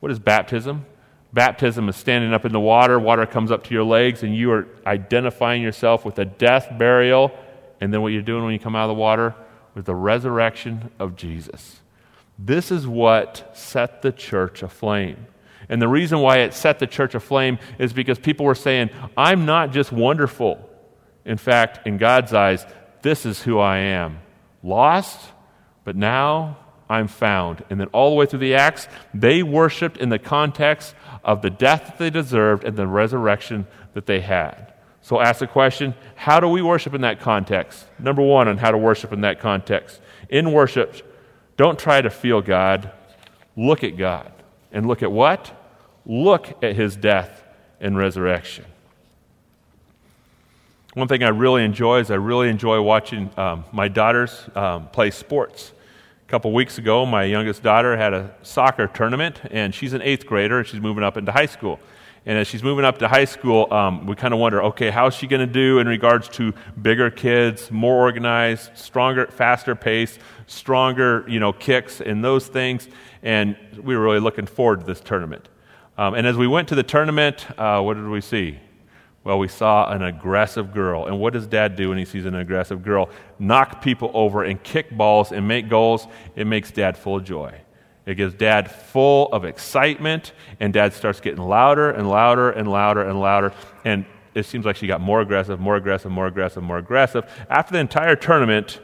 What 0.00 0.12
is 0.12 0.18
baptism? 0.18 0.86
Baptism 1.32 1.88
is 1.88 1.96
standing 1.96 2.32
up 2.32 2.44
in 2.44 2.52
the 2.52 2.60
water, 2.60 2.98
water 2.98 3.26
comes 3.26 3.50
up 3.50 3.64
to 3.64 3.74
your 3.74 3.84
legs, 3.84 4.22
and 4.22 4.34
you 4.34 4.50
are 4.52 4.66
identifying 4.86 5.62
yourself 5.62 6.04
with 6.04 6.18
a 6.18 6.24
death, 6.24 6.68
burial, 6.78 7.36
and 7.80 7.92
then 7.92 8.00
what 8.00 8.12
you're 8.12 8.22
doing 8.22 8.44
when 8.44 8.52
you 8.52 8.58
come 8.58 8.74
out 8.74 8.88
of 8.88 8.96
the 8.96 9.00
water 9.00 9.34
with 9.74 9.84
the 9.84 9.94
resurrection 9.94 10.90
of 10.98 11.16
Jesus. 11.16 11.80
This 12.38 12.70
is 12.70 12.86
what 12.86 13.50
set 13.52 14.00
the 14.00 14.12
church 14.12 14.62
aflame. 14.62 15.26
And 15.68 15.82
the 15.82 15.88
reason 15.88 16.20
why 16.20 16.38
it 16.38 16.54
set 16.54 16.78
the 16.78 16.86
church 16.86 17.14
aflame 17.14 17.58
is 17.78 17.92
because 17.92 18.18
people 18.18 18.46
were 18.46 18.54
saying, 18.54 18.90
I'm 19.16 19.44
not 19.44 19.72
just 19.72 19.92
wonderful. 19.92 20.66
In 21.26 21.36
fact, 21.36 21.86
in 21.86 21.98
God's 21.98 22.32
eyes, 22.32 22.64
this 23.02 23.26
is 23.26 23.42
who 23.42 23.58
I 23.58 23.78
am. 23.78 24.20
Lost, 24.62 25.30
but 25.84 25.94
now 25.94 26.56
I'm 26.88 27.08
found. 27.08 27.64
And 27.70 27.80
then 27.80 27.88
all 27.88 28.10
the 28.10 28.16
way 28.16 28.26
through 28.26 28.38
the 28.40 28.54
Acts, 28.54 28.88
they 29.12 29.42
worshiped 29.42 29.96
in 29.96 30.08
the 30.08 30.18
context 30.18 30.94
of 31.24 31.42
the 31.42 31.50
death 31.50 31.86
that 31.86 31.98
they 31.98 32.10
deserved 32.10 32.64
and 32.64 32.76
the 32.76 32.86
resurrection 32.86 33.66
that 33.94 34.06
they 34.06 34.20
had. 34.20 34.72
So 35.02 35.20
ask 35.20 35.40
the 35.40 35.46
question 35.46 35.94
how 36.16 36.40
do 36.40 36.48
we 36.48 36.62
worship 36.62 36.94
in 36.94 37.02
that 37.02 37.20
context? 37.20 37.86
Number 37.98 38.22
one, 38.22 38.48
on 38.48 38.58
how 38.58 38.70
to 38.70 38.78
worship 38.78 39.12
in 39.12 39.22
that 39.22 39.40
context. 39.40 40.00
In 40.28 40.52
worship, 40.52 41.04
don't 41.56 41.78
try 41.78 42.00
to 42.00 42.10
feel 42.10 42.40
God, 42.40 42.92
look 43.56 43.84
at 43.84 43.96
God. 43.96 44.32
And 44.70 44.86
look 44.86 45.02
at 45.02 45.10
what? 45.10 45.52
Look 46.04 46.62
at 46.62 46.76
his 46.76 46.96
death 46.96 47.42
and 47.80 47.96
resurrection. 47.96 48.64
One 50.94 51.08
thing 51.08 51.22
I 51.22 51.28
really 51.28 51.64
enjoy 51.64 52.00
is 52.00 52.10
I 52.10 52.16
really 52.16 52.48
enjoy 52.48 52.80
watching 52.80 53.30
um, 53.36 53.64
my 53.72 53.88
daughters 53.88 54.48
um, 54.54 54.88
play 54.88 55.10
sports. 55.10 55.72
Couple 56.28 56.52
weeks 56.52 56.76
ago, 56.76 57.06
my 57.06 57.24
youngest 57.24 57.62
daughter 57.62 57.96
had 57.96 58.12
a 58.12 58.34
soccer 58.42 58.86
tournament, 58.86 59.40
and 59.50 59.74
she's 59.74 59.94
an 59.94 60.02
eighth 60.02 60.26
grader, 60.26 60.58
and 60.58 60.66
she's 60.68 60.78
moving 60.78 61.02
up 61.02 61.16
into 61.16 61.32
high 61.32 61.46
school. 61.46 61.80
And 62.26 62.36
as 62.36 62.46
she's 62.46 62.62
moving 62.62 62.84
up 62.84 62.98
to 62.98 63.08
high 63.08 63.24
school, 63.24 63.72
um, 63.72 64.04
we 64.04 64.14
kind 64.14 64.34
of 64.34 64.38
wonder 64.38 64.62
okay, 64.64 64.90
how's 64.90 65.14
she 65.14 65.26
going 65.26 65.40
to 65.40 65.50
do 65.50 65.78
in 65.78 65.88
regards 65.88 66.28
to 66.36 66.52
bigger 66.82 67.10
kids, 67.10 67.70
more 67.70 67.98
organized, 67.98 68.76
stronger, 68.76 69.28
faster 69.28 69.74
pace, 69.74 70.18
stronger 70.46 71.24
you 71.26 71.40
know, 71.40 71.50
kicks, 71.50 72.02
and 72.02 72.22
those 72.22 72.46
things. 72.46 72.88
And 73.22 73.56
we 73.82 73.96
were 73.96 74.02
really 74.02 74.20
looking 74.20 74.44
forward 74.44 74.80
to 74.80 74.86
this 74.86 75.00
tournament. 75.00 75.48
Um, 75.96 76.12
and 76.12 76.26
as 76.26 76.36
we 76.36 76.46
went 76.46 76.68
to 76.68 76.74
the 76.74 76.82
tournament, 76.82 77.46
uh, 77.58 77.80
what 77.80 77.94
did 77.94 78.06
we 78.06 78.20
see? 78.20 78.58
Well, 79.24 79.38
we 79.38 79.48
saw 79.48 79.90
an 79.92 80.02
aggressive 80.02 80.72
girl. 80.72 81.06
And 81.06 81.20
what 81.20 81.32
does 81.32 81.46
dad 81.46 81.76
do 81.76 81.90
when 81.90 81.98
he 81.98 82.04
sees 82.04 82.24
an 82.24 82.34
aggressive 82.34 82.82
girl? 82.82 83.10
Knock 83.38 83.82
people 83.82 84.10
over 84.14 84.44
and 84.44 84.62
kick 84.62 84.90
balls 84.96 85.32
and 85.32 85.46
make 85.46 85.68
goals. 85.68 86.06
It 86.36 86.46
makes 86.46 86.70
dad 86.70 86.96
full 86.96 87.16
of 87.16 87.24
joy. 87.24 87.60
It 88.06 88.14
gives 88.14 88.32
dad 88.32 88.70
full 88.70 89.30
of 89.34 89.44
excitement, 89.44 90.32
and 90.60 90.72
dad 90.72 90.94
starts 90.94 91.20
getting 91.20 91.42
louder 91.42 91.90
and 91.90 92.08
louder 92.08 92.50
and 92.50 92.70
louder 92.70 93.02
and 93.02 93.20
louder. 93.20 93.52
And 93.84 94.06
it 94.34 94.46
seems 94.46 94.64
like 94.64 94.76
she 94.76 94.86
got 94.86 95.02
more 95.02 95.20
aggressive, 95.20 95.60
more 95.60 95.76
aggressive, 95.76 96.10
more 96.10 96.26
aggressive, 96.26 96.62
more 96.62 96.78
aggressive. 96.78 97.30
After 97.50 97.74
the 97.74 97.80
entire 97.80 98.16
tournament, 98.16 98.80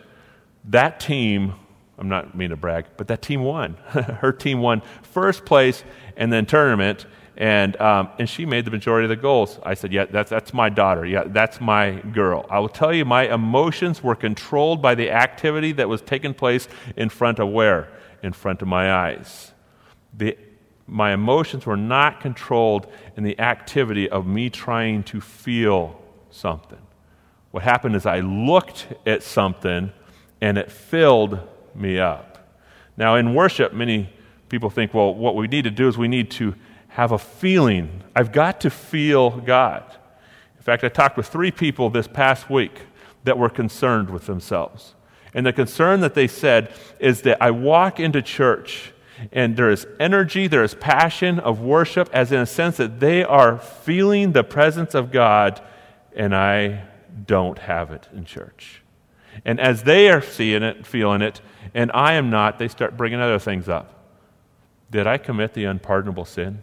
that 0.64 1.00
team, 1.00 1.54
I'm 1.96 2.08
not 2.08 2.36
mean 2.36 2.50
to 2.50 2.56
brag, 2.56 2.84
but 2.98 3.08
that 3.08 3.22
team 3.22 3.42
won. 3.42 3.74
Her 3.88 4.32
team 4.32 4.60
won 4.60 4.82
first 5.00 5.46
place 5.46 5.84
and 6.16 6.30
then 6.32 6.44
tournament, 6.44 7.06
and, 7.36 7.80
um, 7.80 8.10
and 8.18 8.28
she 8.28 8.46
made 8.46 8.64
the 8.64 8.70
majority 8.70 9.06
of 9.06 9.08
the 9.08 9.16
goals. 9.16 9.58
I 9.64 9.74
said, 9.74 9.92
Yeah, 9.92 10.04
that's, 10.04 10.30
that's 10.30 10.54
my 10.54 10.68
daughter. 10.68 11.04
Yeah, 11.04 11.24
that's 11.26 11.60
my 11.60 11.92
girl. 12.12 12.46
I 12.48 12.60
will 12.60 12.68
tell 12.68 12.92
you, 12.92 13.04
my 13.04 13.32
emotions 13.32 14.02
were 14.02 14.14
controlled 14.14 14.80
by 14.80 14.94
the 14.94 15.10
activity 15.10 15.72
that 15.72 15.88
was 15.88 16.00
taking 16.00 16.34
place 16.34 16.68
in 16.96 17.08
front 17.08 17.38
of 17.40 17.48
where? 17.48 17.88
In 18.22 18.32
front 18.32 18.62
of 18.62 18.68
my 18.68 18.92
eyes. 18.92 19.52
The, 20.16 20.38
my 20.86 21.12
emotions 21.12 21.66
were 21.66 21.76
not 21.76 22.20
controlled 22.20 22.86
in 23.16 23.24
the 23.24 23.38
activity 23.40 24.08
of 24.08 24.26
me 24.26 24.50
trying 24.50 25.02
to 25.04 25.20
feel 25.20 26.00
something. 26.30 26.78
What 27.50 27.62
happened 27.62 27.96
is 27.96 28.06
I 28.06 28.20
looked 28.20 28.88
at 29.06 29.22
something 29.22 29.92
and 30.40 30.58
it 30.58 30.70
filled 30.70 31.40
me 31.74 31.98
up. 31.98 32.48
Now, 32.96 33.16
in 33.16 33.34
worship, 33.34 33.72
many 33.72 34.12
people 34.48 34.70
think, 34.70 34.94
well, 34.94 35.14
what 35.14 35.34
we 35.34 35.48
need 35.48 35.64
to 35.64 35.70
do 35.70 35.88
is 35.88 35.98
we 35.98 36.06
need 36.06 36.30
to 36.32 36.54
have 36.94 37.10
a 37.10 37.18
feeling. 37.18 38.04
I've 38.14 38.30
got 38.30 38.60
to 38.60 38.70
feel 38.70 39.30
God. 39.40 39.82
In 40.56 40.62
fact, 40.62 40.84
I 40.84 40.88
talked 40.88 41.16
with 41.16 41.26
three 41.26 41.50
people 41.50 41.90
this 41.90 42.06
past 42.06 42.48
week 42.48 42.82
that 43.24 43.36
were 43.36 43.48
concerned 43.48 44.10
with 44.10 44.26
themselves. 44.26 44.94
And 45.34 45.44
the 45.44 45.52
concern 45.52 46.02
that 46.02 46.14
they 46.14 46.28
said 46.28 46.72
is 47.00 47.22
that 47.22 47.42
I 47.42 47.50
walk 47.50 47.98
into 47.98 48.22
church 48.22 48.92
and 49.32 49.56
there 49.56 49.70
is 49.70 49.88
energy, 49.98 50.46
there 50.46 50.62
is 50.62 50.74
passion 50.74 51.40
of 51.40 51.60
worship, 51.60 52.08
as 52.12 52.30
in 52.30 52.38
a 52.38 52.46
sense 52.46 52.76
that 52.76 53.00
they 53.00 53.24
are 53.24 53.58
feeling 53.58 54.30
the 54.30 54.44
presence 54.44 54.94
of 54.94 55.10
God, 55.10 55.60
and 56.14 56.32
I 56.34 56.84
don't 57.26 57.58
have 57.58 57.90
it 57.90 58.08
in 58.14 58.24
church. 58.24 58.82
And 59.44 59.58
as 59.58 59.82
they 59.82 60.10
are 60.10 60.22
seeing 60.22 60.62
it, 60.62 60.86
feeling 60.86 61.22
it, 61.22 61.40
and 61.74 61.90
I 61.92 62.12
am 62.12 62.30
not, 62.30 62.60
they 62.60 62.68
start 62.68 62.96
bringing 62.96 63.18
other 63.18 63.40
things 63.40 63.68
up. 63.68 64.04
Did 64.92 65.08
I 65.08 65.18
commit 65.18 65.54
the 65.54 65.64
unpardonable 65.64 66.24
sin? 66.24 66.62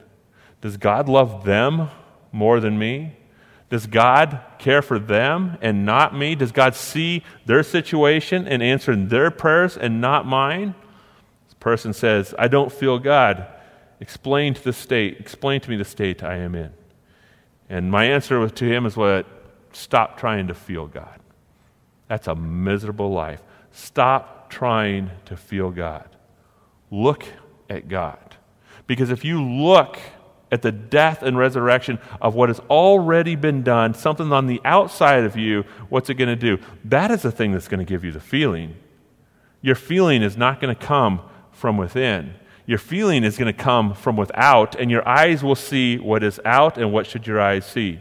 Does 0.61 0.77
God 0.77 1.09
love 1.09 1.43
them 1.43 1.89
more 2.31 2.59
than 2.59 2.77
me? 2.77 3.15
Does 3.69 3.87
God 3.87 4.41
care 4.59 4.81
for 4.81 4.99
them 4.99 5.57
and 5.61 5.85
not 5.85 6.15
me? 6.15 6.35
Does 6.35 6.51
God 6.51 6.75
see 6.75 7.23
their 7.45 7.63
situation 7.63 8.47
and 8.47 8.61
answer 8.61 8.95
their 8.95 9.31
prayers 9.31 9.77
and 9.77 10.01
not 10.01 10.25
mine? 10.25 10.75
This 11.45 11.53
person 11.59 11.93
says, 11.93 12.35
I 12.37 12.47
don't 12.47 12.71
feel 12.71 12.99
God. 12.99 13.47
Explain 14.01 14.53
to 14.55 14.63
the 14.63 14.73
state, 14.73 15.19
explain 15.19 15.61
to 15.61 15.69
me 15.69 15.77
the 15.77 15.85
state 15.85 16.21
I 16.21 16.37
am 16.37 16.53
in. 16.53 16.71
And 17.69 17.89
my 17.89 18.05
answer 18.05 18.49
to 18.49 18.65
him 18.65 18.85
is 18.85 18.97
what? 18.97 19.25
Stop 19.71 20.19
trying 20.19 20.47
to 20.47 20.53
feel 20.53 20.87
God. 20.87 21.19
That's 22.09 22.27
a 22.27 22.35
miserable 22.35 23.11
life. 23.11 23.41
Stop 23.71 24.49
trying 24.49 25.11
to 25.25 25.37
feel 25.37 25.71
God. 25.71 26.09
Look 26.89 27.23
at 27.69 27.87
God. 27.87 28.35
Because 28.85 29.11
if 29.11 29.23
you 29.23 29.41
look 29.41 29.97
at 30.51 30.61
the 30.61 30.71
death 30.71 31.23
and 31.23 31.37
resurrection 31.37 31.97
of 32.21 32.35
what 32.35 32.49
has 32.49 32.59
already 32.69 33.35
been 33.35 33.63
done, 33.63 33.93
something 33.93 34.31
on 34.33 34.47
the 34.47 34.59
outside 34.65 35.23
of 35.23 35.37
you, 35.37 35.63
what's 35.89 36.09
it 36.09 36.15
going 36.15 36.27
to 36.27 36.35
do? 36.35 36.61
That 36.83 37.09
is 37.09 37.21
the 37.21 37.31
thing 37.31 37.53
that's 37.53 37.69
going 37.69 37.79
to 37.79 37.85
give 37.85 38.03
you 38.03 38.11
the 38.11 38.19
feeling. 38.19 38.75
Your 39.61 39.75
feeling 39.75 40.21
is 40.21 40.35
not 40.35 40.59
going 40.59 40.75
to 40.75 40.81
come 40.81 41.21
from 41.51 41.77
within. 41.77 42.33
Your 42.65 42.77
feeling 42.77 43.23
is 43.23 43.37
going 43.37 43.53
to 43.53 43.63
come 43.63 43.93
from 43.93 44.17
without, 44.17 44.75
and 44.75 44.91
your 44.91 45.07
eyes 45.07 45.43
will 45.43 45.55
see 45.55 45.97
what 45.97 46.23
is 46.23 46.39
out, 46.43 46.77
and 46.77 46.91
what 46.91 47.07
should 47.07 47.27
your 47.27 47.39
eyes 47.39 47.65
see? 47.65 47.99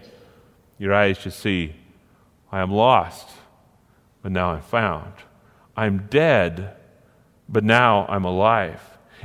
Your 0.79 0.93
eyes 0.95 1.19
should 1.19 1.33
see, 1.33 1.77
I 2.51 2.61
am 2.61 2.71
lost, 2.71 3.29
but 4.23 4.33
now 4.33 4.51
I'm 4.51 4.63
found. 4.63 5.13
I'm 5.77 6.07
dead, 6.09 6.77
but 7.49 7.65
now 7.65 8.07
I'm 8.09 8.25
alive. 8.25 8.83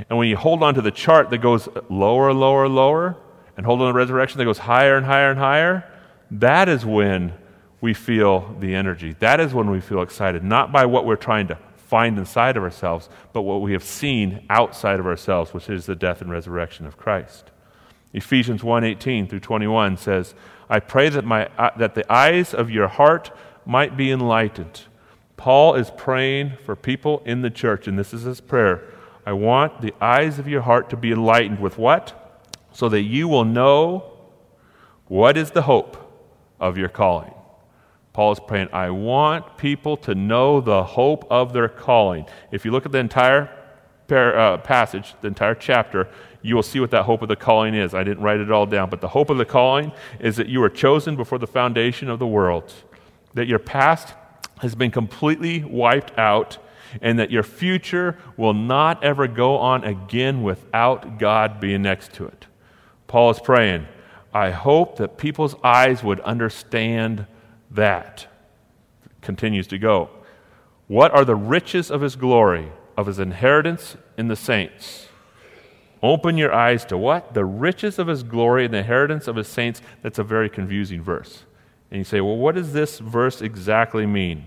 And 0.08 0.18
when 0.18 0.28
you 0.28 0.36
hold 0.36 0.62
on 0.62 0.74
to 0.74 0.82
the 0.82 0.90
chart 0.90 1.30
that 1.30 1.38
goes 1.38 1.68
lower, 1.88 2.32
lower, 2.32 2.68
lower, 2.68 3.16
and 3.56 3.64
hold 3.64 3.80
on 3.80 3.88
to 3.88 3.92
the 3.92 3.98
resurrection 3.98 4.38
that 4.38 4.44
goes 4.44 4.58
higher 4.58 4.96
and 4.96 5.06
higher 5.06 5.30
and 5.30 5.38
higher, 5.38 5.90
that 6.30 6.68
is 6.68 6.84
when 6.84 7.32
we 7.80 7.94
feel 7.94 8.56
the 8.60 8.74
energy. 8.74 9.14
That 9.20 9.40
is 9.40 9.54
when 9.54 9.70
we 9.70 9.80
feel 9.80 10.02
excited, 10.02 10.42
not 10.42 10.72
by 10.72 10.86
what 10.86 11.06
we're 11.06 11.16
trying 11.16 11.48
to 11.48 11.58
find 11.76 12.18
inside 12.18 12.56
of 12.56 12.62
ourselves, 12.62 13.08
but 13.32 13.42
what 13.42 13.62
we 13.62 13.72
have 13.72 13.84
seen 13.84 14.44
outside 14.50 14.98
of 14.98 15.06
ourselves, 15.06 15.54
which 15.54 15.70
is 15.70 15.86
the 15.86 15.94
death 15.94 16.20
and 16.20 16.30
resurrection 16.30 16.86
of 16.86 16.96
Christ. 16.96 17.50
Ephesians 18.12 18.62
1:18 18.64 19.28
through 19.28 19.40
21 19.40 19.96
says, 19.96 20.34
"I 20.68 20.80
pray 20.80 21.08
that 21.10 21.24
my 21.24 21.48
uh, 21.58 21.70
that 21.76 21.94
the 21.94 22.10
eyes 22.12 22.52
of 22.52 22.70
your 22.70 22.88
heart 22.88 23.30
might 23.64 23.96
be 23.96 24.10
enlightened." 24.10 24.84
Paul 25.36 25.74
is 25.74 25.90
praying 25.90 26.54
for 26.64 26.74
people 26.74 27.22
in 27.24 27.42
the 27.42 27.50
church, 27.50 27.86
and 27.86 27.98
this 27.98 28.14
is 28.14 28.22
his 28.22 28.40
prayer 28.40 28.82
I 29.26 29.32
want 29.32 29.82
the 29.82 29.92
eyes 30.00 30.38
of 30.38 30.46
your 30.46 30.62
heart 30.62 30.88
to 30.90 30.96
be 30.96 31.10
enlightened 31.10 31.58
with 31.58 31.76
what? 31.76 32.48
So 32.72 32.88
that 32.88 33.02
you 33.02 33.26
will 33.26 33.44
know 33.44 34.04
what 35.08 35.36
is 35.36 35.50
the 35.50 35.62
hope 35.62 35.96
of 36.60 36.78
your 36.78 36.88
calling. 36.88 37.34
Paul 38.12 38.32
is 38.32 38.40
praying, 38.40 38.68
I 38.72 38.90
want 38.90 39.58
people 39.58 39.96
to 39.98 40.14
know 40.14 40.60
the 40.60 40.84
hope 40.84 41.26
of 41.28 41.52
their 41.52 41.68
calling. 41.68 42.24
If 42.50 42.64
you 42.64 42.70
look 42.70 42.86
at 42.86 42.92
the 42.92 42.98
entire 42.98 43.50
par- 44.08 44.38
uh, 44.38 44.58
passage, 44.58 45.14
the 45.20 45.28
entire 45.28 45.54
chapter, 45.54 46.08
you 46.40 46.54
will 46.54 46.62
see 46.62 46.78
what 46.78 46.92
that 46.92 47.02
hope 47.02 47.22
of 47.22 47.28
the 47.28 47.36
calling 47.36 47.74
is. 47.74 47.94
I 47.94 48.04
didn't 48.04 48.22
write 48.22 48.40
it 48.40 48.50
all 48.50 48.64
down, 48.64 48.88
but 48.88 49.00
the 49.00 49.08
hope 49.08 49.28
of 49.28 49.38
the 49.38 49.44
calling 49.44 49.92
is 50.20 50.36
that 50.36 50.48
you 50.48 50.60
were 50.60 50.70
chosen 50.70 51.16
before 51.16 51.38
the 51.38 51.46
foundation 51.46 52.08
of 52.08 52.18
the 52.18 52.26
world, 52.26 52.72
that 53.34 53.48
your 53.48 53.58
past 53.58 54.14
has 54.60 54.74
been 54.74 54.90
completely 54.90 55.64
wiped 55.64 56.16
out 56.18 56.58
and 57.00 57.18
that 57.18 57.30
your 57.30 57.42
future 57.42 58.18
will 58.36 58.54
not 58.54 59.02
ever 59.04 59.26
go 59.26 59.56
on 59.56 59.84
again 59.84 60.42
without 60.42 61.18
God 61.18 61.60
being 61.60 61.82
next 61.82 62.12
to 62.14 62.26
it. 62.26 62.46
Paul 63.06 63.30
is 63.30 63.40
praying, 63.40 63.86
I 64.32 64.50
hope 64.50 64.96
that 64.96 65.16
people's 65.16 65.54
eyes 65.62 66.02
would 66.02 66.20
understand 66.20 67.26
that. 67.70 68.26
Continues 69.20 69.66
to 69.68 69.78
go. 69.78 70.10
What 70.88 71.12
are 71.12 71.24
the 71.24 71.34
riches 71.34 71.90
of 71.90 72.00
his 72.00 72.16
glory, 72.16 72.70
of 72.96 73.06
his 73.06 73.18
inheritance 73.18 73.96
in 74.16 74.28
the 74.28 74.36
saints? 74.36 75.08
Open 76.02 76.36
your 76.36 76.52
eyes 76.52 76.84
to 76.86 76.98
what? 76.98 77.34
The 77.34 77.44
riches 77.44 77.98
of 77.98 78.06
his 78.06 78.22
glory 78.22 78.66
and 78.66 78.74
the 78.74 78.78
inheritance 78.78 79.26
of 79.26 79.36
his 79.36 79.48
saints. 79.48 79.80
That's 80.02 80.18
a 80.18 80.24
very 80.24 80.48
confusing 80.48 81.02
verse. 81.02 81.44
And 81.90 81.98
you 81.98 82.04
say, 82.04 82.20
well, 82.20 82.36
what 82.36 82.54
does 82.54 82.72
this 82.72 82.98
verse 82.98 83.40
exactly 83.40 84.06
mean? 84.06 84.44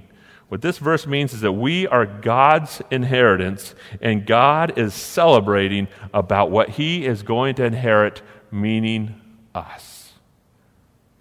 What 0.49 0.63
this 0.63 0.79
verse 0.79 1.05
means 1.05 1.33
is 1.33 1.41
that 1.41 1.51
we 1.51 1.88
are 1.88 2.07
God's 2.07 2.81
inheritance, 2.89 3.75
and 4.01 4.25
God 4.25 4.77
is 4.79 4.95
celebrating 4.95 5.88
about 6.12 6.49
what 6.49 6.69
He 6.69 7.05
is 7.05 7.21
going 7.21 7.55
to 7.55 7.63
inherit, 7.63 8.23
meaning 8.51 9.21
us. 9.53 10.13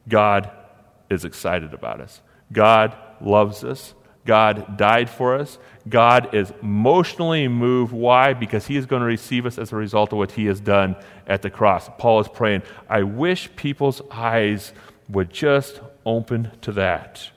God 0.08 0.50
is 1.10 1.26
excited 1.26 1.74
about 1.74 2.00
us. 2.00 2.22
God 2.52 2.96
loves 3.20 3.64
us. 3.64 3.94
God 4.24 4.76
died 4.78 5.08
for 5.08 5.36
us. 5.36 5.58
God 5.88 6.34
is 6.34 6.52
emotionally 6.62 7.48
moved. 7.48 7.92
Why? 7.92 8.32
Because 8.32 8.66
He 8.66 8.76
is 8.76 8.86
going 8.86 9.00
to 9.00 9.06
receive 9.06 9.44
us 9.44 9.58
as 9.58 9.72
a 9.72 9.76
result 9.76 10.12
of 10.12 10.18
what 10.18 10.32
He 10.32 10.46
has 10.46 10.60
done 10.60 10.96
at 11.26 11.42
the 11.42 11.50
cross. 11.50 11.90
Paul 11.98 12.20
is 12.20 12.28
praying, 12.28 12.62
I 12.88 13.02
wish 13.02 13.54
people's 13.56 14.00
eyes 14.10 14.72
would 15.10 15.30
just 15.30 15.80
open 16.06 16.50
to 16.62 16.72
that. 16.72 17.30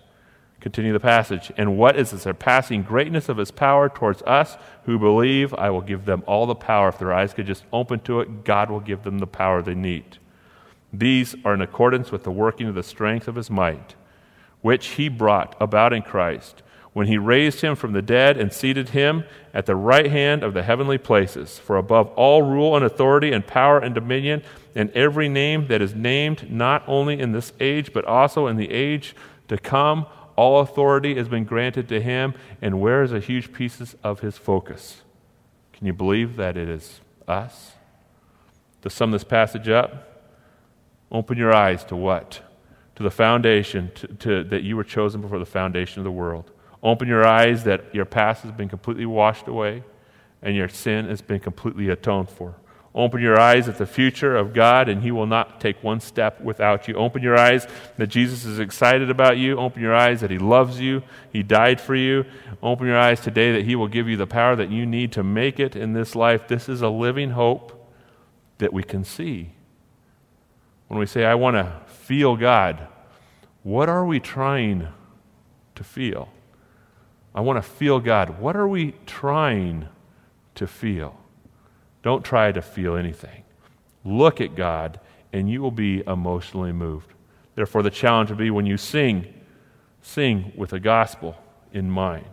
Continue 0.61 0.93
the 0.93 0.99
passage. 0.99 1.51
And 1.57 1.75
what 1.75 1.97
is 1.97 2.11
the 2.11 2.19
surpassing 2.19 2.83
greatness 2.83 3.27
of 3.27 3.37
his 3.37 3.51
power 3.51 3.89
towards 3.89 4.21
us 4.21 4.57
who 4.85 4.97
believe? 4.97 5.53
I 5.55 5.71
will 5.71 5.81
give 5.81 6.05
them 6.05 6.23
all 6.27 6.45
the 6.45 6.55
power. 6.55 6.89
If 6.89 6.99
their 6.99 7.13
eyes 7.13 7.33
could 7.33 7.47
just 7.47 7.63
open 7.73 7.99
to 8.01 8.21
it, 8.21 8.45
God 8.45 8.69
will 8.69 8.79
give 8.79 9.03
them 9.03 9.19
the 9.19 9.27
power 9.27 9.61
they 9.61 9.75
need. 9.75 10.17
These 10.93 11.35
are 11.43 11.53
in 11.53 11.61
accordance 11.61 12.11
with 12.11 12.23
the 12.23 12.31
working 12.31 12.67
of 12.67 12.75
the 12.75 12.83
strength 12.83 13.27
of 13.27 13.35
his 13.35 13.49
might, 13.49 13.95
which 14.61 14.87
he 14.89 15.09
brought 15.09 15.55
about 15.59 15.93
in 15.93 16.03
Christ 16.03 16.61
when 16.93 17.07
he 17.07 17.17
raised 17.17 17.61
him 17.61 17.75
from 17.75 17.93
the 17.93 18.01
dead 18.01 18.37
and 18.37 18.51
seated 18.51 18.89
him 18.89 19.23
at 19.53 19.65
the 19.65 19.75
right 19.75 20.11
hand 20.11 20.43
of 20.43 20.53
the 20.53 20.63
heavenly 20.63 20.97
places. 20.97 21.57
For 21.57 21.77
above 21.77 22.07
all 22.09 22.43
rule 22.43 22.75
and 22.75 22.83
authority 22.83 23.31
and 23.31 23.47
power 23.47 23.79
and 23.79 23.95
dominion, 23.95 24.43
and 24.75 24.91
every 24.91 25.29
name 25.29 25.67
that 25.67 25.81
is 25.81 25.95
named, 25.95 26.51
not 26.51 26.83
only 26.87 27.19
in 27.19 27.31
this 27.31 27.53
age, 27.59 27.93
but 27.93 28.05
also 28.05 28.47
in 28.47 28.57
the 28.57 28.69
age 28.69 29.15
to 29.47 29.57
come, 29.57 30.05
all 30.41 30.61
authority 30.61 31.15
has 31.15 31.27
been 31.27 31.43
granted 31.43 31.87
to 31.89 32.01
him, 32.01 32.33
and 32.61 32.81
where 32.81 33.03
is 33.03 33.13
a 33.13 33.19
huge 33.19 33.53
piece 33.53 33.95
of 34.03 34.21
his 34.21 34.37
focus? 34.37 35.01
Can 35.73 35.85
you 35.85 35.93
believe 35.93 36.35
that 36.37 36.57
it 36.57 36.67
is 36.67 36.99
us? 37.27 37.73
To 38.81 38.89
sum 38.89 39.11
this 39.11 39.23
passage 39.23 39.69
up, 39.69 40.11
Open 41.11 41.37
your 41.37 41.53
eyes 41.53 41.83
to 41.85 41.95
what? 41.95 42.41
To 42.95 43.03
the 43.03 43.11
foundation 43.11 43.91
to, 43.95 44.07
to, 44.07 44.43
that 44.45 44.63
you 44.63 44.77
were 44.77 44.83
chosen 44.83 45.21
before 45.21 45.39
the 45.39 45.45
foundation 45.45 45.99
of 45.99 46.05
the 46.05 46.11
world. 46.11 46.49
Open 46.81 47.07
your 47.07 47.25
eyes 47.25 47.65
that 47.65 47.93
your 47.93 48.05
past 48.05 48.43
has 48.43 48.51
been 48.51 48.69
completely 48.69 49.05
washed 49.05 49.47
away 49.47 49.83
and 50.41 50.55
your 50.55 50.69
sin 50.69 51.07
has 51.07 51.21
been 51.21 51.39
completely 51.39 51.89
atoned 51.89 52.29
for. 52.29 52.55
Open 52.93 53.21
your 53.21 53.39
eyes 53.39 53.69
at 53.69 53.77
the 53.77 53.85
future 53.85 54.35
of 54.35 54.53
God, 54.53 54.89
and 54.89 55.01
He 55.01 55.11
will 55.11 55.25
not 55.25 55.61
take 55.61 55.81
one 55.81 56.01
step 56.01 56.41
without 56.41 56.89
you. 56.89 56.95
Open 56.95 57.23
your 57.23 57.37
eyes 57.37 57.65
that 57.97 58.07
Jesus 58.07 58.43
is 58.43 58.59
excited 58.59 59.09
about 59.09 59.37
you. 59.37 59.57
Open 59.57 59.81
your 59.81 59.95
eyes 59.95 60.19
that 60.19 60.29
He 60.29 60.37
loves 60.37 60.81
you. 60.81 61.01
He 61.31 61.41
died 61.41 61.79
for 61.79 61.95
you. 61.95 62.25
Open 62.61 62.87
your 62.87 62.97
eyes 62.97 63.21
today 63.21 63.53
that 63.53 63.63
He 63.63 63.77
will 63.77 63.87
give 63.87 64.09
you 64.09 64.17
the 64.17 64.27
power 64.27 64.57
that 64.57 64.69
you 64.69 64.85
need 64.85 65.13
to 65.13 65.23
make 65.23 65.57
it 65.57 65.77
in 65.77 65.93
this 65.93 66.15
life. 66.15 66.49
This 66.49 66.67
is 66.67 66.81
a 66.81 66.89
living 66.89 67.31
hope 67.31 67.89
that 68.57 68.73
we 68.73 68.83
can 68.83 69.05
see. 69.05 69.53
When 70.89 70.99
we 70.99 71.05
say, 71.05 71.23
I 71.23 71.35
want 71.35 71.55
to 71.55 71.71
feel 71.87 72.35
God, 72.35 72.89
what 73.63 73.87
are 73.87 74.05
we 74.05 74.19
trying 74.19 74.89
to 75.75 75.83
feel? 75.85 76.27
I 77.33 77.39
want 77.39 77.55
to 77.55 77.61
feel 77.61 78.01
God. 78.01 78.41
What 78.41 78.57
are 78.57 78.67
we 78.67 78.95
trying 79.05 79.87
to 80.55 80.67
feel? 80.67 81.20
Don't 82.03 82.23
try 82.23 82.51
to 82.51 82.61
feel 82.61 82.95
anything. 82.95 83.43
Look 84.03 84.41
at 84.41 84.55
God, 84.55 84.99
and 85.31 85.49
you 85.49 85.61
will 85.61 85.71
be 85.71 86.03
emotionally 86.07 86.71
moved. 86.71 87.13
Therefore, 87.55 87.83
the 87.83 87.89
challenge 87.89 88.29
will 88.29 88.37
be 88.37 88.49
when 88.49 88.65
you 88.65 88.77
sing, 88.77 89.33
sing 90.01 90.51
with 90.55 90.71
the 90.71 90.79
gospel 90.79 91.35
in 91.73 91.89
mind. 91.89 92.25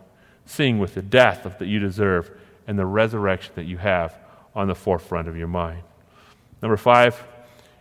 Sing 0.45 0.79
with 0.79 0.95
the 0.95 1.01
death 1.01 1.43
that 1.43 1.67
you 1.67 1.79
deserve 1.79 2.31
and 2.65 2.79
the 2.79 2.85
resurrection 2.85 3.53
that 3.55 3.65
you 3.65 3.77
have 3.77 4.17
on 4.55 4.67
the 4.67 4.75
forefront 4.75 5.27
of 5.27 5.37
your 5.37 5.47
mind. 5.47 5.83
Number 6.61 6.77
five, 6.77 7.23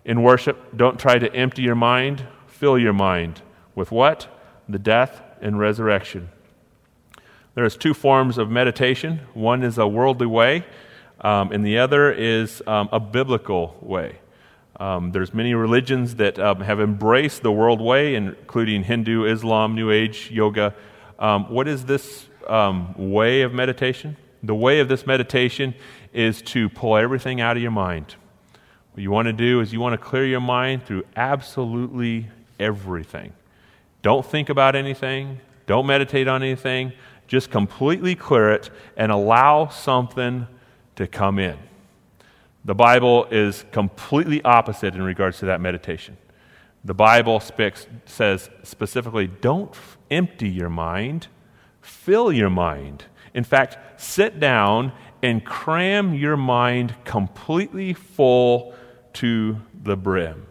in 0.05 0.23
worship, 0.23 0.77
don't 0.77 0.99
try 0.99 1.19
to 1.19 1.35
empty 1.35 1.63
your 1.63 1.75
mind. 1.75 2.27
Fill 2.47 2.79
your 2.79 2.93
mind 2.93 3.43
with 3.75 3.91
what? 3.91 4.29
The 4.69 4.79
death 4.79 5.23
and 5.41 5.59
resurrection. 5.59 6.29
There's 7.55 7.77
two 7.77 7.95
forms 7.95 8.39
of 8.39 8.51
meditation. 8.51 9.21
One 9.35 9.63
is 9.63 9.79
a 9.79 9.87
worldly 9.89 10.27
way, 10.27 10.65
um, 11.21 11.53
and 11.53 11.65
the 11.65 11.79
other 11.79 12.13
is 12.13 12.63
um, 12.67 12.89
a 12.93 13.01
biblical 13.01 13.77
way. 13.81 14.19
Um, 14.79 15.11
there's 15.11 15.35
many 15.35 15.55
religions 15.55 16.17
that 16.17 16.39
um, 16.39 16.61
have 16.61 16.81
embraced 16.81 17.43
the 17.43 17.51
world 17.51 17.81
way, 17.81 18.15
including 18.15 18.85
Hindu, 18.85 19.25
Islam, 19.25 19.75
New 19.75 19.91
Age, 19.91 20.31
yoga. 20.31 20.75
Um, 21.19 21.51
what 21.51 21.67
is 21.67 21.87
this 21.87 22.27
um, 22.47 22.95
way 22.97 23.43
of 23.43 23.53
meditation? 23.53 24.17
The 24.43 24.55
way 24.55 24.79
of 24.79 24.89
this 24.89 25.05
meditation 25.05 25.75
is 26.13 26.43
to 26.43 26.69
pull 26.69 26.97
everything 26.97 27.41
out 27.41 27.57
of 27.57 27.63
your 27.63 27.73
mind. 27.73 28.15
What 28.93 29.03
you 29.03 29.11
want 29.11 29.27
to 29.27 29.33
do 29.33 29.61
is 29.61 29.73
you 29.73 29.81
want 29.81 29.95
to 29.95 29.99
clear 29.99 30.25
your 30.25 30.41
mind 30.41 30.85
through 30.87 31.05
absolutely 31.17 32.29
everything. 32.61 33.33
Don't 34.03 34.25
think 34.25 34.49
about 34.49 34.77
anything. 34.77 35.41
Don't 35.67 35.87
meditate 35.87 36.29
on 36.29 36.43
anything. 36.43 36.93
Just 37.27 37.51
completely 37.51 38.15
clear 38.15 38.53
it 38.53 38.71
and 38.97 39.11
allow 39.11 39.69
something 39.69 40.47
to 40.99 41.07
come 41.07 41.39
in. 41.39 41.57
The 42.65 42.75
Bible 42.75 43.27
is 43.31 43.65
completely 43.71 44.43
opposite 44.43 44.97
in 44.97 45.03
regards 45.03 45.39
to 45.39 45.47
that 45.47 45.61
meditation. 45.61 46.17
The 46.85 46.93
Bible 46.93 47.39
speaks, 47.39 47.87
says 48.05 48.51
specifically 48.65 49.29
don't 49.29 49.73
empty 50.11 50.49
your 50.49 50.69
mind, 50.69 51.29
fill 51.81 52.33
your 52.33 52.51
mind. 52.51 53.05
In 53.33 53.45
fact, 53.45 54.01
sit 54.01 54.41
down 54.41 54.93
and 55.23 55.45
cram 55.45 56.15
your 56.15 56.37
mind 56.37 56.97
completely 57.05 57.93
full 57.95 58.75
to 59.15 59.59
the 59.81 59.97
brim. 59.97 60.47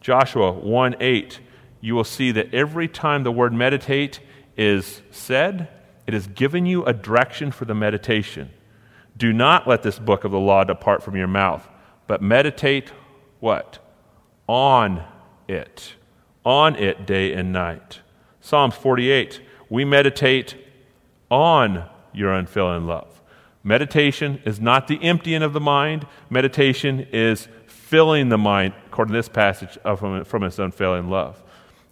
Joshua 0.00 0.50
1 0.50 0.96
8, 0.98 1.38
you 1.80 1.94
will 1.94 2.02
see 2.02 2.32
that 2.32 2.52
every 2.52 2.88
time 2.88 3.22
the 3.22 3.30
word 3.30 3.52
meditate 3.52 4.18
is 4.56 5.00
said, 5.12 5.68
it 6.08 6.14
has 6.14 6.26
given 6.26 6.66
you 6.66 6.84
a 6.86 6.92
direction 6.92 7.52
for 7.52 7.66
the 7.66 7.74
meditation. 7.74 8.50
Do 9.20 9.34
not 9.34 9.68
let 9.68 9.82
this 9.82 9.98
book 9.98 10.24
of 10.24 10.32
the 10.32 10.40
law 10.40 10.64
depart 10.64 11.02
from 11.02 11.14
your 11.14 11.26
mouth, 11.28 11.68
but 12.06 12.22
meditate 12.22 12.88
what? 13.38 13.78
On 14.48 15.04
it. 15.46 15.92
On 16.42 16.74
it 16.74 17.06
day 17.06 17.34
and 17.34 17.52
night. 17.52 18.00
Psalms 18.40 18.74
48. 18.74 19.42
We 19.68 19.84
meditate 19.84 20.56
on 21.30 21.84
your 22.14 22.32
unfailing 22.32 22.86
love. 22.86 23.20
Meditation 23.62 24.40
is 24.46 24.58
not 24.58 24.88
the 24.88 24.98
emptying 25.04 25.42
of 25.42 25.52
the 25.52 25.60
mind, 25.60 26.06
meditation 26.30 27.06
is 27.12 27.46
filling 27.66 28.30
the 28.30 28.38
mind, 28.38 28.72
according 28.86 29.12
to 29.12 29.18
this 29.18 29.28
passage, 29.28 29.76
from, 29.98 30.24
from 30.24 30.44
its 30.44 30.58
unfailing 30.58 31.10
love. 31.10 31.42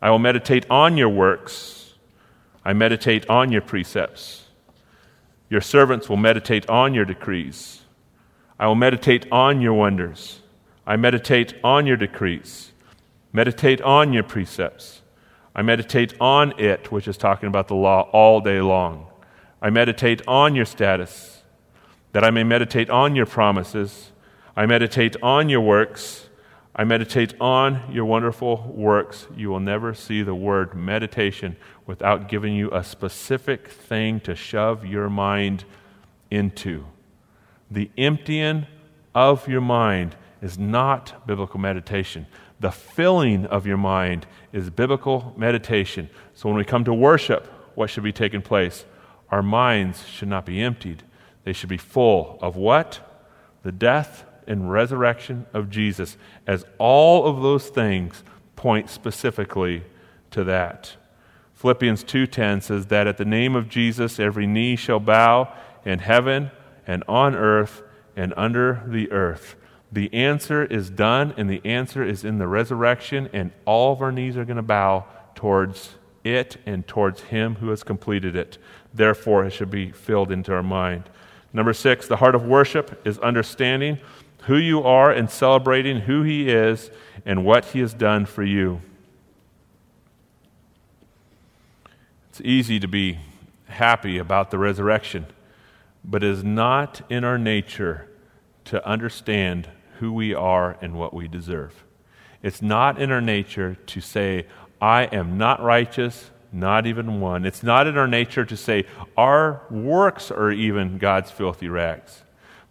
I 0.01 0.11
will 0.11 0.19
meditate 0.19 0.65
on 0.71 0.97
your 0.97 1.11
works. 1.11 1.93
I 2.65 2.73
meditate 2.73 3.29
on 3.29 3.53
your 3.53 3.61
precepts. 3.61 4.48
Your 5.51 5.61
servants 5.61 6.09
will 6.09 6.17
meditate 6.17 6.69
on 6.69 6.95
your 6.95 7.05
decrees. 7.05 7.83
I 8.59 8.67
will 8.67 8.75
meditate 8.75 9.27
on 9.33 9.61
your 9.61 9.75
wonders. 9.75 10.41
I 10.87 10.97
meditate 10.97 11.55
on 11.63 11.87
your 11.87 11.97
decrees. 11.97 12.73
Meditate 13.33 13.81
on 13.83 14.13
your 14.13 14.23
precepts. 14.23 15.03
I 15.55 15.63
meditate 15.63 16.15
on 16.21 16.59
it, 16.59 16.93
which 16.93 17.09
is 17.09 17.17
talking 17.17 17.49
about 17.49 17.69
the 17.69 17.75
law, 17.75 18.09
all 18.13 18.41
day 18.41 18.61
long. 18.61 19.07
I 19.61 19.71
meditate 19.71 20.23
on 20.29 20.55
your 20.55 20.65
status, 20.65 21.43
that 22.13 22.25
I 22.25 22.31
may 22.31 22.45
meditate 22.45 22.91
on 22.91 23.17
your 23.17 23.27
promises. 23.27 24.13
I 24.57 24.67
meditate 24.67 25.17
on 25.23 25.49
your 25.49 25.61
works. 25.61 26.28
I 26.79 26.85
meditate 26.85 27.35
on 27.41 27.83
your 27.93 28.05
wonderful 28.05 28.73
works. 28.73 29.27
You 29.37 29.51
will 29.51 29.59
never 29.59 29.95
see 29.95 30.23
the 30.23 30.35
word 30.35 30.77
meditation 30.77 31.57
without 31.87 32.29
giving 32.29 32.55
you 32.55 32.71
a 32.71 32.85
specific 32.85 33.67
thing 33.67 34.21
to 34.21 34.37
shove 34.37 34.87
your 34.87 35.11
mind 35.11 35.65
into. 36.31 36.87
The 37.69 37.91
emptying 37.99 38.69
of 39.13 39.49
your 39.49 39.61
mind 39.61 40.15
is 40.41 40.57
not 40.57 41.27
biblical 41.27 41.59
meditation. 41.59 42.29
The 42.61 42.71
filling 42.71 43.47
of 43.47 43.67
your 43.67 43.77
mind 43.77 44.29
is 44.53 44.71
biblical 44.71 45.35
meditation. 45.37 46.09
So 46.35 46.49
when 46.49 46.57
we 46.57 46.65
come 46.65 46.85
to 46.85 46.95
worship, 46.95 47.47
what 47.75 47.91
should 47.91 48.05
be 48.05 48.13
taking 48.13 48.41
place? 48.41 48.85
Our 49.33 49.43
minds 49.43 50.07
should 50.07 50.29
not 50.29 50.47
be 50.47 50.61
emptied. 50.61 51.03
They 51.43 51.53
should 51.53 51.69
be 51.71 51.77
full 51.77 52.39
of 52.41 52.55
what? 52.55 53.01
The 53.65 53.73
death 53.73 54.25
and 54.49 54.73
resurrection 54.73 55.47
of 55.53 55.71
Jesus, 55.71 56.17
as 56.47 56.65
all 56.79 57.27
of 57.27 57.43
those 57.43 57.69
things 57.69 58.25
point 58.57 58.91
specifically 58.91 59.85
to 60.31 60.43
that. 60.45 60.97
Philippians 61.55 62.05
2:10 62.05 62.61
says 62.61 62.87
that 62.87 63.07
at 63.07 63.17
the 63.17 63.25
name 63.25 63.55
of 63.55 63.69
Jesus 63.69 64.19
every 64.19 64.47
knee 64.47 64.77
shall 64.77 65.01
bow 65.01 65.53
in 65.85 65.99
heaven 66.01 66.51
and 66.87 67.05
on 67.09 67.35
earth 67.35 67.83
and 68.17 68.33
under 68.37 68.83
the 68.87 69.11
earth. 69.11 69.57
The 69.91 70.13
answer 70.13 70.65
is 70.65 70.91
done 70.91 71.35
and 71.37 71.49
the 71.49 71.61
answer 71.65 72.05
is 72.05 72.25
in 72.25 72.39
the 72.39 72.49
resurrection 72.49 73.29
and 73.33 73.53
all 73.65 73.93
of 73.93 74.03
our 74.03 74.13
knees 74.13 74.37
are 74.37 74.45
going 74.45 74.57
to 74.57 74.63
bow 74.63 75.07
towards 75.35 75.97
it 76.25 76.59
and 76.67 76.87
towards 76.87 77.23
him 77.23 77.57
who 77.57 77.71
has 77.71 77.83
completed 77.83 78.37
it. 78.37 78.59
Therefore 78.93 79.45
it 79.45 79.53
should 79.53 79.71
be 79.71 79.91
filled 79.91 80.31
into 80.31 80.53
our 80.53 80.63
mind. 80.63 81.11
Number 81.53 81.73
6, 81.73 82.07
the 82.07 82.17
heart 82.17 82.35
of 82.35 82.45
worship 82.45 83.01
is 83.07 83.19
understanding 83.19 83.99
who 84.43 84.57
you 84.57 84.83
are 84.83 85.11
and 85.11 85.31
celebrating 85.31 86.01
who 86.03 86.23
He 86.23 86.49
is 86.49 86.91
and 87.25 87.45
what 87.45 87.67
He 87.67 87.81
has 87.81 87.95
done 87.95 88.27
for 88.27 88.43
you. 88.43 88.81
It's 92.31 92.41
easy 92.43 92.79
to 92.81 92.89
be 92.89 93.19
happy 93.67 94.19
about 94.19 94.51
the 94.51 94.59
resurrection, 94.59 95.27
but 96.05 96.23
it 96.23 96.31
is 96.31 96.45
not 96.45 97.01
in 97.11 97.25
our 97.25 97.39
nature 97.39 98.09
to 98.67 98.87
understand 98.87 99.69
who 99.99 100.13
we 100.13 100.33
are 100.33 100.77
and 100.81 100.95
what 100.95 101.13
we 101.13 101.27
deserve. 101.27 101.85
It's 102.43 102.63
not 102.63 103.01
in 103.01 103.11
our 103.11 103.21
nature 103.21 103.77
to 103.87 104.01
say, 104.01 104.47
I 104.81 105.05
am 105.05 105.37
not 105.37 105.63
righteous, 105.63 106.31
not 106.53 106.87
even 106.87 107.21
one. 107.21 107.45
It's 107.45 107.63
not 107.63 107.87
in 107.87 107.99
our 107.99 108.07
nature 108.07 108.45
to 108.45 108.57
say, 108.57 108.85
our 109.17 109.63
works 109.71 110.31
are 110.31 110.53
even 110.53 110.99
God's 110.99 111.31
filthy 111.31 111.69
rags. 111.69 112.23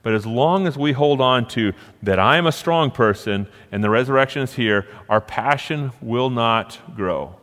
But 0.08 0.14
as 0.14 0.26
long 0.26 0.68
as 0.68 0.78
we 0.78 0.94
hold 0.94 1.20
on 1.20 1.50
to 1.50 1.74
that 2.02 2.18
I 2.18 2.38
am 2.38 2.48
a 2.48 2.52
strong 2.54 2.92
person 2.92 3.46
and 3.74 3.84
the 3.84 3.90
resurrection 3.90 4.42
is 4.42 4.54
here, 4.54 4.88
our 5.10 5.20
passion 5.20 5.92
will 6.00 6.30
not 6.30 6.80
grow. 6.96 7.36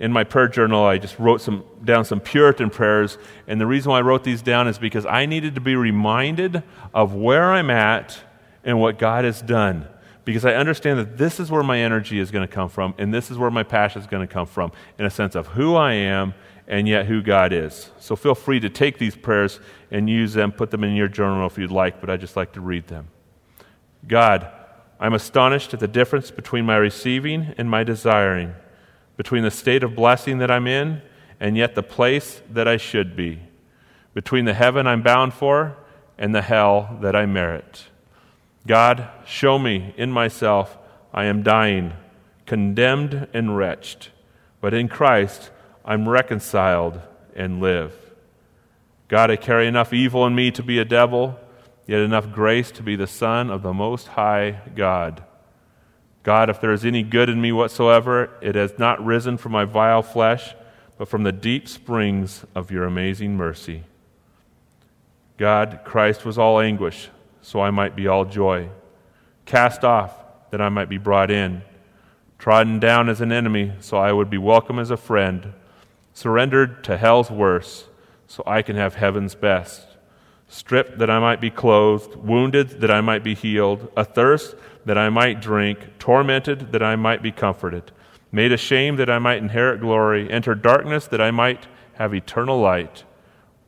In 0.00 0.10
my 0.10 0.24
prayer 0.24 0.48
journal, 0.48 0.82
I 0.82 0.98
just 0.98 1.16
wrote 1.16 1.40
some, 1.40 1.62
down 1.84 2.04
some 2.04 2.18
Puritan 2.18 2.70
prayers. 2.70 3.18
And 3.46 3.60
the 3.60 3.68
reason 3.68 3.92
why 3.92 3.98
I 3.98 4.00
wrote 4.00 4.24
these 4.24 4.42
down 4.42 4.66
is 4.66 4.78
because 4.78 5.06
I 5.06 5.26
needed 5.26 5.54
to 5.54 5.60
be 5.60 5.76
reminded 5.76 6.64
of 6.92 7.14
where 7.14 7.52
I'm 7.52 7.70
at 7.70 8.18
and 8.64 8.80
what 8.80 8.98
God 8.98 9.24
has 9.24 9.40
done. 9.40 9.86
Because 10.24 10.44
I 10.44 10.54
understand 10.54 10.98
that 10.98 11.18
this 11.18 11.38
is 11.38 11.52
where 11.52 11.62
my 11.62 11.78
energy 11.78 12.18
is 12.18 12.32
going 12.32 12.48
to 12.48 12.52
come 12.52 12.68
from, 12.68 12.94
and 12.98 13.14
this 13.14 13.30
is 13.30 13.38
where 13.38 13.52
my 13.52 13.62
passion 13.62 14.00
is 14.00 14.08
going 14.08 14.26
to 14.26 14.34
come 14.34 14.48
from, 14.48 14.72
in 14.98 15.04
a 15.04 15.10
sense 15.10 15.36
of 15.36 15.46
who 15.46 15.76
I 15.76 15.92
am 15.92 16.34
and 16.68 16.88
yet 16.88 17.06
who 17.06 17.22
God 17.22 17.52
is. 17.52 17.90
So 18.00 18.16
feel 18.16 18.34
free 18.34 18.60
to 18.60 18.68
take 18.68 18.98
these 18.98 19.14
prayers 19.14 19.60
and 19.90 20.10
use 20.10 20.34
them, 20.34 20.52
put 20.52 20.70
them 20.70 20.84
in 20.84 20.94
your 20.94 21.08
journal 21.08 21.46
if 21.46 21.58
you'd 21.58 21.70
like, 21.70 22.00
but 22.00 22.10
I 22.10 22.16
just 22.16 22.36
like 22.36 22.52
to 22.52 22.60
read 22.60 22.88
them. 22.88 23.08
God, 24.06 24.50
I'm 24.98 25.14
astonished 25.14 25.74
at 25.74 25.80
the 25.80 25.88
difference 25.88 26.30
between 26.30 26.64
my 26.64 26.76
receiving 26.76 27.54
and 27.58 27.70
my 27.70 27.84
desiring, 27.84 28.54
between 29.16 29.42
the 29.42 29.50
state 29.50 29.82
of 29.82 29.94
blessing 29.94 30.38
that 30.38 30.50
I'm 30.50 30.66
in 30.66 31.02
and 31.38 31.56
yet 31.56 31.74
the 31.74 31.82
place 31.82 32.40
that 32.50 32.66
I 32.66 32.78
should 32.78 33.14
be, 33.14 33.40
between 34.14 34.46
the 34.46 34.54
heaven 34.54 34.86
I'm 34.86 35.02
bound 35.02 35.34
for 35.34 35.76
and 36.18 36.34
the 36.34 36.42
hell 36.42 36.98
that 37.02 37.14
I 37.14 37.26
merit. 37.26 37.84
God, 38.66 39.08
show 39.26 39.58
me 39.58 39.94
in 39.96 40.10
myself 40.10 40.76
I 41.12 41.24
am 41.24 41.42
dying, 41.42 41.92
condemned 42.46 43.28
and 43.32 43.56
wretched, 43.56 44.08
but 44.60 44.74
in 44.74 44.88
Christ 44.88 45.50
I'm 45.86 46.08
reconciled 46.08 47.00
and 47.36 47.60
live. 47.60 47.94
God, 49.06 49.30
I 49.30 49.36
carry 49.36 49.68
enough 49.68 49.92
evil 49.92 50.26
in 50.26 50.34
me 50.34 50.50
to 50.50 50.62
be 50.64 50.80
a 50.80 50.84
devil, 50.84 51.38
yet 51.86 52.00
enough 52.00 52.32
grace 52.32 52.72
to 52.72 52.82
be 52.82 52.96
the 52.96 53.06
Son 53.06 53.50
of 53.50 53.62
the 53.62 53.72
Most 53.72 54.08
High 54.08 54.62
God. 54.74 55.22
God, 56.24 56.50
if 56.50 56.60
there 56.60 56.72
is 56.72 56.84
any 56.84 57.04
good 57.04 57.28
in 57.28 57.40
me 57.40 57.52
whatsoever, 57.52 58.36
it 58.40 58.56
has 58.56 58.76
not 58.80 59.04
risen 59.04 59.36
from 59.36 59.52
my 59.52 59.64
vile 59.64 60.02
flesh, 60.02 60.56
but 60.98 61.06
from 61.06 61.22
the 61.22 61.30
deep 61.30 61.68
springs 61.68 62.44
of 62.52 62.72
your 62.72 62.84
amazing 62.84 63.36
mercy. 63.36 63.84
God, 65.36 65.82
Christ 65.84 66.24
was 66.24 66.36
all 66.36 66.58
anguish, 66.58 67.10
so 67.42 67.60
I 67.60 67.70
might 67.70 67.94
be 67.94 68.08
all 68.08 68.24
joy. 68.24 68.70
Cast 69.44 69.84
off, 69.84 70.12
that 70.50 70.60
I 70.60 70.68
might 70.68 70.88
be 70.88 70.98
brought 70.98 71.30
in. 71.30 71.62
Trodden 72.40 72.80
down 72.80 73.08
as 73.08 73.20
an 73.20 73.30
enemy, 73.30 73.72
so 73.78 73.96
I 73.96 74.10
would 74.10 74.30
be 74.30 74.38
welcome 74.38 74.80
as 74.80 74.90
a 74.90 74.96
friend. 74.96 75.52
Surrendered 76.16 76.82
to 76.82 76.96
hell's 76.96 77.30
worst, 77.30 77.88
so 78.26 78.42
I 78.46 78.62
can 78.62 78.74
have 78.74 78.94
heaven's 78.94 79.34
best. 79.34 79.86
Stripped, 80.48 80.96
that 80.96 81.10
I 81.10 81.18
might 81.18 81.42
be 81.42 81.50
clothed. 81.50 82.16
Wounded, 82.16 82.80
that 82.80 82.90
I 82.90 83.02
might 83.02 83.22
be 83.22 83.34
healed. 83.34 83.92
Athirst, 83.98 84.54
that 84.86 84.96
I 84.96 85.10
might 85.10 85.42
drink. 85.42 85.98
Tormented, 85.98 86.72
that 86.72 86.82
I 86.82 86.96
might 86.96 87.22
be 87.22 87.32
comforted. 87.32 87.92
Made 88.32 88.50
ashamed, 88.50 88.98
that 88.98 89.10
I 89.10 89.18
might 89.18 89.42
inherit 89.42 89.82
glory. 89.82 90.30
Entered 90.30 90.62
darkness, 90.62 91.06
that 91.08 91.20
I 91.20 91.30
might 91.30 91.66
have 91.96 92.14
eternal 92.14 92.58
light. 92.58 93.04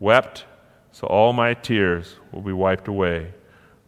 Wept, 0.00 0.46
so 0.90 1.06
all 1.06 1.34
my 1.34 1.52
tears 1.52 2.16
will 2.32 2.40
be 2.40 2.54
wiped 2.54 2.88
away. 2.88 3.34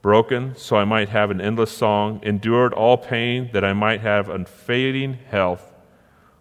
Broken, 0.02 0.54
so 0.54 0.76
I 0.76 0.84
might 0.84 1.08
have 1.08 1.30
an 1.30 1.40
endless 1.40 1.74
song. 1.74 2.20
Endured 2.22 2.74
all 2.74 2.98
pain, 2.98 3.48
that 3.54 3.64
I 3.64 3.72
might 3.72 4.02
have 4.02 4.28
unfading 4.28 5.14
health. 5.30 5.69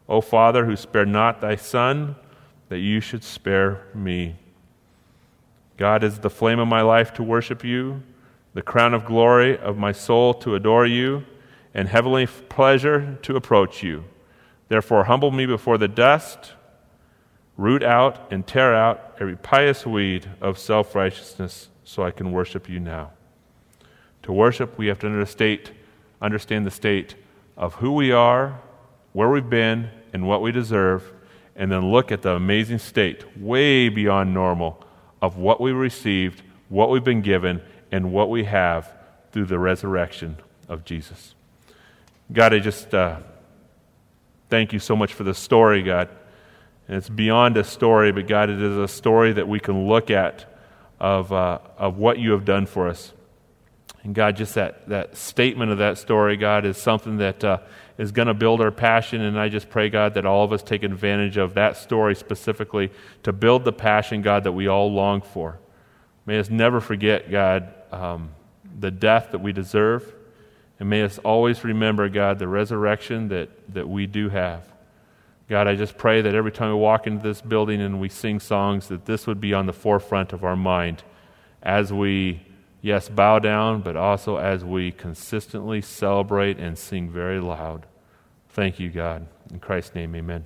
O 0.10 0.19
Father, 0.22 0.65
who 0.65 0.76
spared 0.76 1.08
not 1.08 1.39
thy 1.39 1.56
Son, 1.56 2.15
that 2.67 2.80
you 2.80 3.00
should 3.00 3.24
spare 3.24 3.86
me. 3.93 4.36
God 5.78 6.04
is 6.04 6.19
the 6.19 6.30
flame 6.30 6.60
of 6.60 6.67
my 6.67 6.82
life 6.82 7.13
to 7.13 7.24
worship 7.24 7.63
you, 7.63 8.02
the 8.54 8.62
crown 8.63 8.93
of 8.93 9.06
glory 9.06 9.58
of 9.58 9.78
my 9.78 9.91
soul 9.91 10.34
to 10.34 10.56
adore 10.56 10.88
you, 10.88 11.24
and 11.74 11.88
heavenly 11.88 12.26
pleasure 12.26 13.17
to 13.22 13.36
approach 13.36 13.84
you. 13.84 14.04
Therefore, 14.67 15.06
humble 15.06 15.32
me 15.32 15.45
before 15.45 15.78
the 15.78 15.88
dust 15.88 16.54
root 17.56 17.84
out 17.84 18.32
and 18.32 18.48
tear 18.48 18.74
out 18.74 19.15
every 19.19 19.36
pious 19.36 19.86
weed 19.86 20.28
of 20.41 20.58
self 20.58 20.95
righteousness 20.95 21.69
so 21.84 22.04
I 22.04 22.12
can 22.12 22.32
worship 22.32 22.67
you 22.67 22.80
now. 22.80 23.12
To 24.24 24.32
worship, 24.32 24.78
we 24.78 24.88
have 24.88 25.00
to 25.00 25.08
understand, 25.08 25.72
understand 26.22 26.65
the 26.65 26.72
state 26.72 27.15
of 27.58 27.76
who 27.76 27.93
we 27.93 28.12
are, 28.12 28.60
where 29.13 29.30
we've 29.30 29.50
been, 29.50 29.89
and 30.13 30.28
what 30.28 30.41
we 30.41 30.52
deserve, 30.52 31.12
and 31.56 31.72
then 31.72 31.91
look 31.91 32.12
at 32.12 32.22
the 32.22 32.32
amazing 32.32 32.80
state, 32.80 33.38
way 33.38 33.89
beyond 33.89 34.34
normal, 34.34 34.84
of 35.22 35.38
what 35.38 35.60
we 35.60 35.72
received, 35.72 36.41
what 36.69 36.89
we've 36.89 37.04
been 37.04 37.22
given, 37.22 37.62
and 37.91 38.12
what 38.12 38.30
we 38.30 38.45
have 38.45 38.93
through 39.32 39.45
the 39.45 39.60
resurrection 39.60 40.38
of 40.67 40.86
Jesus. 40.86 41.36
God, 42.32 42.54
I 42.54 42.60
just 42.60 42.93
uh, 42.93 43.17
thank 44.50 44.72
you 44.72 44.80
so 44.80 44.95
much 44.95 45.13
for 45.13 45.24
the 45.24 45.34
story, 45.34 45.84
God. 45.84 46.10
And 46.88 46.98
it's 46.98 47.10
beyond 47.10 47.58
a 47.58 47.63
story, 47.63 48.12
but 48.12 48.28
God, 48.28 48.50
it 48.50 48.62
is 48.62 48.78
a 48.78 48.88
story 48.88 49.34
that 49.34 49.48
we 49.48 49.60
can 49.60 49.88
look 49.88 50.10
at 50.10 50.45
of, 51.00 51.32
uh, 51.32 51.60
of 51.78 51.98
what 51.98 52.19
you 52.19 52.32
have 52.32 52.45
done 52.45 52.65
for 52.65 52.88
us. 52.88 53.13
And 54.04 54.15
God, 54.15 54.38
just 54.38 54.56
that, 54.56 54.88
that 54.89 55.17
statement 55.17 55.72
of 55.72 55.80
that 55.80 55.98
story, 55.98 56.38
God, 56.38 56.65
is 56.65 56.78
something 56.78 57.17
that 57.17 57.43
uh, 57.43 57.60
is 58.00 58.14
going 58.14 58.30
to 58.30 58.34
build 58.34 58.62
our 58.62 58.72
passion. 58.72 59.22
And 59.22 59.38
I 59.38 59.50
just 59.50 59.70
pray, 59.70 59.90
God, 59.90 60.14
that 60.14 60.26
all 60.26 60.46
of 60.46 60.54
us 60.54 60.64
take 60.64 60.84
advantage 60.84 61.36
of 61.36 61.54
that 61.56 61.76
story 61.76 62.16
specifically 62.16 62.92
to 63.24 63.34
build 63.34 63.66
the 63.66 63.74
passion, 63.74 64.22
God, 64.22 64.46
that 64.46 64.54
we 64.54 64.68
all 64.68 64.92
long 64.92 65.22
for. 65.22 65.60
May 66.26 66.40
us 66.40 66.50
never 66.50 66.80
forget, 66.80 67.30
God, 67.30 67.74
um, 67.92 68.30
the 68.80 68.90
death 68.90 69.32
that 69.34 69.40
we 69.40 69.52
deserve. 69.52 70.16
And 70.80 70.90
may 70.90 71.04
us 71.04 71.18
always 71.20 71.66
remember, 71.66 72.08
God, 72.08 72.40
the 72.40 72.48
resurrection 72.48 73.28
that, 73.28 73.50
that 73.74 73.90
we 73.90 74.08
do 74.08 74.30
have. 74.30 74.64
God, 75.50 75.68
I 75.68 75.76
just 75.76 75.98
pray 75.98 76.22
that 76.22 76.34
every 76.34 76.54
time 76.54 76.70
we 76.70 76.76
walk 76.76 77.06
into 77.06 77.22
this 77.22 77.42
building 77.42 77.82
and 77.82 78.00
we 78.00 78.08
sing 78.08 78.40
songs, 78.40 78.88
that 78.88 79.06
this 79.06 79.28
would 79.28 79.42
be 79.42 79.54
on 79.54 79.66
the 79.66 79.74
forefront 79.74 80.32
of 80.32 80.46
our 80.46 80.56
mind 80.56 81.04
as 81.62 81.92
we, 81.92 82.44
yes, 82.82 83.10
bow 83.10 83.40
down, 83.40 83.82
but 83.82 83.98
also 83.98 84.38
as 84.38 84.64
we 84.64 84.94
consistently 84.94 85.82
celebrate 85.82 86.60
and 86.60 86.78
sing 86.78 87.10
very 87.10 87.42
loud. 87.42 87.88
Thank 88.50 88.80
you, 88.80 88.90
God. 88.90 89.28
In 89.52 89.60
Christ's 89.60 89.96
name, 89.96 90.16
amen. 90.16 90.46